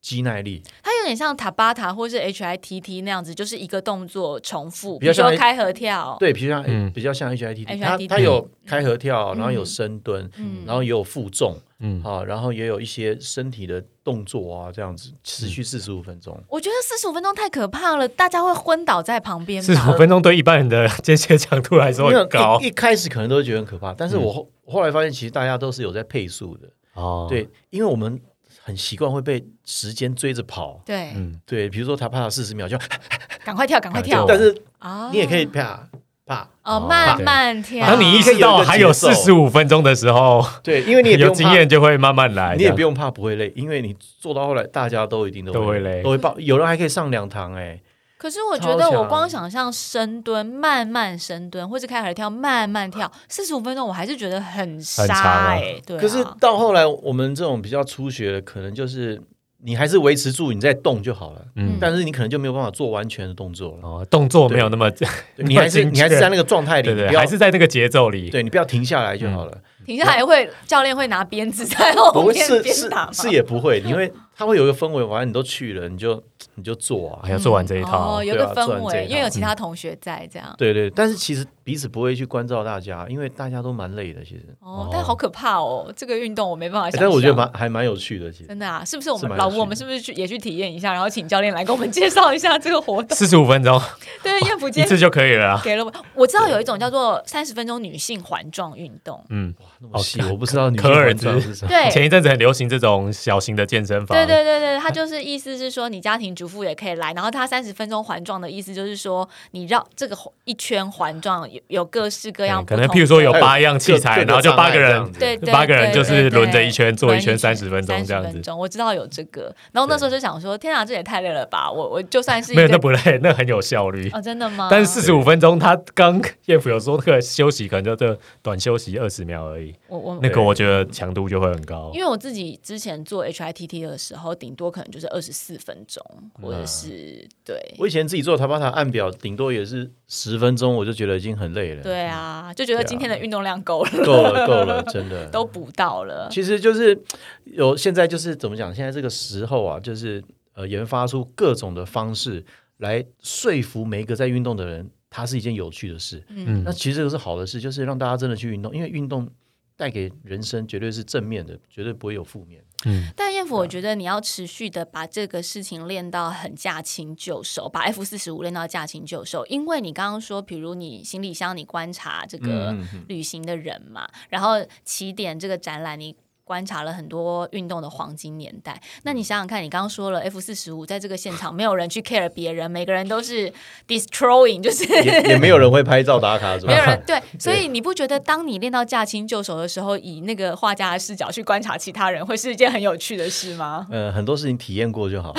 [0.00, 0.62] 肌耐力，
[1.06, 6.92] 点像塔巴塔或是 HITT 那样子，就是一个动作重复，比比如说开合跳，对，比如像、嗯。
[6.92, 10.64] 比较像 HIT，它 HIIT 它有开合跳，然后有嗯深蹲，嗯。
[10.66, 16.38] 然后也有负重，嗯，啊，然后也有一些身体的动作啊，这样子持续四十五分钟。
[16.48, 19.66] 我觉得四十五分钟太可怕了，大家会昏倒在旁边吧。
[19.66, 28.18] 四十五分钟对一般人的间歇强度来说没有很高一一开始可能都会觉得很可怕，但是我后、我后来发现，其实大家都是有在配速的，哦。，对，因为我们
[28.62, 32.78] 很习惯会被时间追着跑，对，嗯，对，比如说他怕四十秒就，
[33.44, 34.24] 赶快跳， 赶快跳。
[34.26, 35.10] 但是啊！
[35.12, 35.88] 你也可以啪
[36.24, 37.84] 啪，哦，慢慢跳。
[37.84, 41.34] 当你意识到还有四十五分钟的时候，对，因为你也有用怕。
[41.34, 42.54] 经验就会慢慢来。
[42.56, 46.02] 你也不用怕不会累，因为你做到后来，大家都一定都都会累。
[46.02, 47.80] 都会爆，有人还可以上两堂哎、
[48.18, 55.48] 可是我觉得我光想象深蹲，慢慢深蹲，或者开合跳，慢慢跳，四十五分钟，我还是觉得很很杀长啊。
[55.50, 59.20] 哎、对啊、可是到后来，我们这种比较初学的，可能就是
[59.66, 63.88] 你还是维持住你在动就好了，嗯，但是你可能就没有办法做完全的动作了。
[63.88, 64.88] 哦，动作没有那么，
[65.38, 68.30] 你还是你还是在那个状态里，对对，你还是在那个节奏里。
[68.30, 69.58] 对你不要停下来就好了。
[69.84, 73.12] 停下来会教练会拿鞭子在后不会面是是鞭打吗？
[73.12, 76.22] 是也不会，因为它会有一个氛围，反正你都去了，你就
[76.56, 77.30] 你就做啊还。
[77.30, 80.54] 要做完这一套哦，，有个氛围，因为有其他同学在这样。
[80.58, 84.44] 对对，但是其实彼此不会去关照大家，因为大家都蛮累的，其实。
[84.60, 86.90] 哦，但好可怕哦，这个运动我没办法。
[86.92, 88.46] 但是我觉得蛮还蛮有趣的，其实。
[88.46, 93.16] 真的啊，是不是我们老吴，我们是不是去也去体验一下，然后请教练来给我们介绍一下这个活动？
[93.16, 93.80] 四十五分钟
[94.22, 95.60] 对，燕福今天 一次就可以了啊。
[95.62, 99.22] 给了我，我知道有一种叫做三十分钟女性环状运动。
[99.30, 101.68] 嗯，那么细，我不知道女可而性环状是什么。
[101.68, 121.70] 对，前一阵子很流行这种小型的健身房，对对对对，他就是意思是说，你家庭主妇也可以来，然后他三十分钟环状的意思就是说，你绕这个一圈环状有有各式各样可能譬如说有八样器材，然后就八个人对对八个人就是轮着一圈做一圈三十分钟这样子分钟我知道有这个，然后那时候就想说，天啊，这也太累了吧！
[121.70, 124.10] 我我就算是没有那不累， 那很有效率。
[124.12, 124.68] 哦，真的吗？
[124.70, 132.00] 但是四十五分钟，他刚叶府有说那个休息可能就这短休息二十秒而已，我我那个我觉得强度就会很高因。
[132.00, 136.02] 为我自己之前做 HITT 的时候，顶多可能就是二十四分钟，
[136.34, 141.82] 或者是对我以前自己做塔巴塔按表，顶多也是十分钟，我就觉得已经很累了。
[141.82, 146.28] 对啊，就觉得今天的运动量够了，够了，够了，真的 都补到了。
[146.30, 146.98] 其实就是
[147.44, 148.74] 有现在就是怎么讲？
[148.74, 150.22] 现在这个时候啊，就是
[150.54, 152.44] 呃，研发出各种的方式
[152.78, 156.22] 来说服每一个在运动的人，它是一件有趣的事。
[156.28, 159.28] 嗯那其实这个是好的事，就是让大家真的去运动，因为运动
[159.76, 162.64] 带给人生绝对是正面的，绝对不会有负面。
[162.84, 169.44] 嗯，但燕福，我觉得你要持续的把这个事情练到很驾轻就熟，把 F 四十五练到驾轻就熟。
[169.46, 172.76] 因为你刚刚说，比如你行李箱，你观察这个
[173.08, 176.16] 旅行的人嘛，然后起点这个展览，你。
[176.46, 183.52] 观察了很多运动的黄金年代，那你想想看，你刚刚说了 F 四十五在这个现场没有人去 care 别人，每个人都是
[183.88, 186.72] destroying，就是也也没有人会拍照打卡，是吧？
[186.72, 193.84] 没有人对， 所以你不觉得当你练到驾轻就熟的时候，以那个画家的视角去观察其他人，会是一件很有趣的事吗？
[193.90, 195.32] 呃，很多事情体验过就好，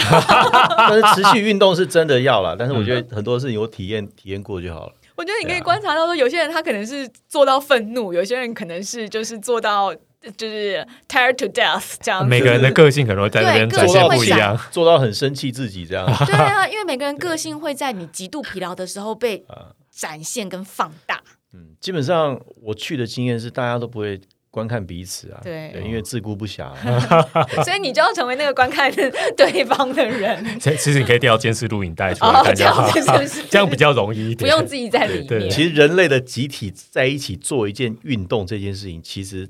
[0.77, 2.53] 但是持续运动是真的要了。
[2.59, 4.93] 但是我觉得很多事情我体验体验过就好了。
[5.15, 9.91] 我觉得你可以观察到说，有些人他可能是做到愤怒，有些人可能是就是做到
[10.35, 12.27] 就是 tired to death 这样子。
[12.27, 14.57] 每个人的个性可能会在那边对展现不一样。
[14.71, 16.05] 做到很生气自己这样。
[16.25, 19.45] 对啊，因为每个人个性会在你极度疲劳的时候被
[19.91, 21.21] 展现跟放大。
[21.53, 24.19] 嗯，基本上我去的经验是大家都不会
[24.51, 26.69] 观看彼此啊，对因为自顾不暇。
[27.63, 28.91] 所以你就要成为那个观看
[29.35, 34.37] 对方的人，其其实你可以调监视录影带出来哦这样看这样比较容易一点。
[34.37, 35.49] 不用自己在里面。
[35.49, 39.47] 其实人类的集体在一起做一件运动这件事情，其实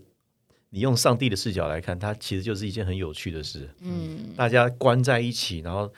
[0.69, 3.69] 你用上帝的视角来看，它其实就是一件很有趣的事。
[3.81, 5.91] 嗯，大家关在一起，然后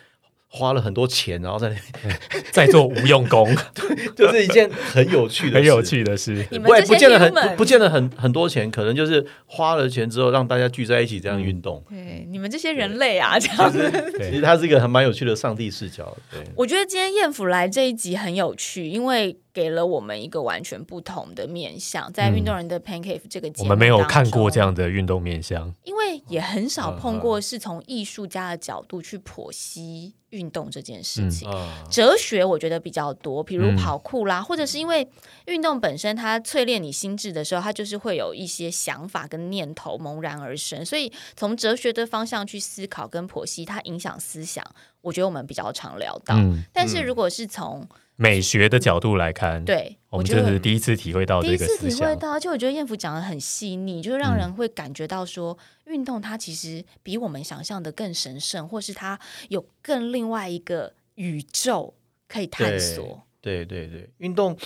[0.48, 3.48] 花了很多钱，然后在那 在做无用功，
[4.16, 5.82] 就是一件很有趣的事，很有。
[5.82, 6.46] 趣的事。
[6.52, 11.84] 你们这些不见得很不不见得很很多钱，可能就是花了钱之后让大家聚在一起这样运动。
[11.90, 13.92] 对，你们这些人类啊，这样子。
[14.18, 16.16] 其实它是一个很蛮有趣的上帝视角。
[16.32, 31.50] 对，我觉得今天燕府来这一集很有趣，因为给了我们一个完全不同的面向，在运动人的 Pancake 这个节目，我们没有看过这，样的运动面向，因为也很少碰嗯过是从艺术家的角度去剖析运动这件事情。
[31.50, 33.76] 啊，哲学我觉得比较多，比如嗯。
[33.76, 35.06] 跑酷啦，或者是因为
[35.48, 44.64] 运动本身它淬炼你心智的时候，它就是会有一些想法跟念头萌然而生，所以从哲学的方向去思考跟剖析它影响思想，
[45.02, 46.36] 我觉得我们比较常聊到。
[46.36, 47.86] 嗯，但是如果是从
[48.22, 51.66] 美学的角度来看，，对，我们觉得真的是第一次体会到第一次。
[51.78, 59.18] 体会到，而且我觉得燕福讲的很细腻，就是让人会感觉到说，运动它其实比我们想象的更神圣，或是它
[59.48, 61.94] 有更另外一个宇宙
[62.28, 63.24] 可以探索。
[63.40, 64.58] 对对对，运动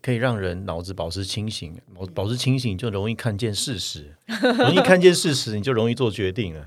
[0.00, 4.16] 可以让人脑子保持清醒，保保持清醒就容易看见事实，
[4.56, 6.66] 容易看见事实，你就容易做决定了，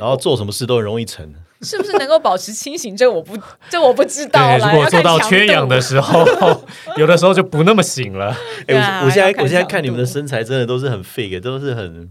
[0.00, 1.32] 然后做什么事都容易成。
[1.64, 2.96] 是不是能够保持清醒？
[2.96, 3.36] 这我不，
[3.70, 4.72] 这我不知道对，啦。
[4.72, 6.24] 如果做到缺氧的时候，
[6.96, 8.36] 有的时候就不那么醒了。
[8.68, 12.08] 哎、我我现在我现在看你们的身材真的都是很 fake，都是很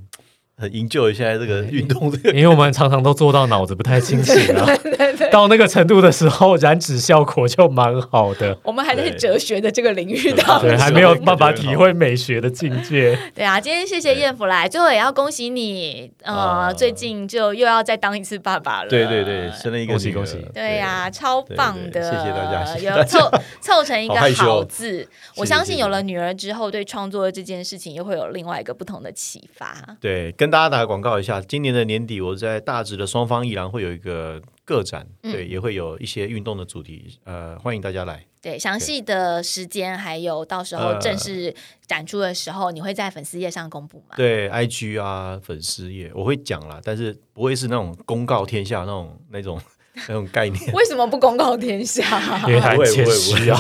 [0.56, 2.30] 很 enjoy 现在这个运动这个。
[2.32, 4.68] 因为我们常常都做到脑子不太清醒啊，
[5.32, 8.58] 到那个程度的时候，燃脂效果就蛮好的。
[8.64, 10.80] 我们还在哲学的这个领域当对，中。
[10.80, 13.18] 还没有办法体会美学的境界。
[13.34, 18.90] 对啊，今天谢谢燕福来，最后也要恭喜你，呃，啊最近就又要再当一次爸爸了。
[18.90, 22.02] 对对对，生了一个恭喜恭喜对呀、超棒的！
[22.04, 25.08] 谢谢大家有凑 凑成一个好字。
[25.36, 29.76] 我相信有了女儿之后，对创作这件事情又会有另外一个不同的启发。
[30.00, 38.26] 对，跟大家打个广告一下，今年的年底我在大直的双方艺廊会有一个个展，嗯对，也会有一些运动的主题，呃，欢迎大家来。
[38.42, 41.56] 对，详细的时间还有到时候呃正式
[41.88, 44.18] 展出的时候，你会在粉丝页上公布吗？
[44.18, 49.58] 对，IG 啊，粉丝页我会讲啦，但是不会是那种公告天下那种那种
[50.08, 50.74] 那种概念。
[50.74, 52.04] 为什么不公告天下？
[52.48, 53.60] 因为他很谦不会不会虚啊。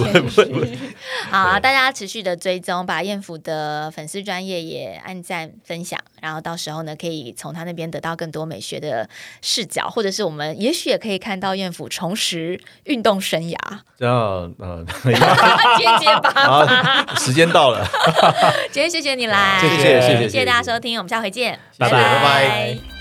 [1.29, 9.07] 好啊，大家持续的追踪，把燕府的粉丝专业也按赞分享，然后到时候呢，可以从他那边得到更多美学的
[9.41, 13.57] 视角，或者是我们也许也可以看到燕府重拾运动生涯，
[13.97, 17.87] 这样，嗯，结结巴时间到了，
[18.71, 22.92] 今天谢谢你来，谢谢谢谢谢谢大家收听，我们下回见，拜拜拜拜。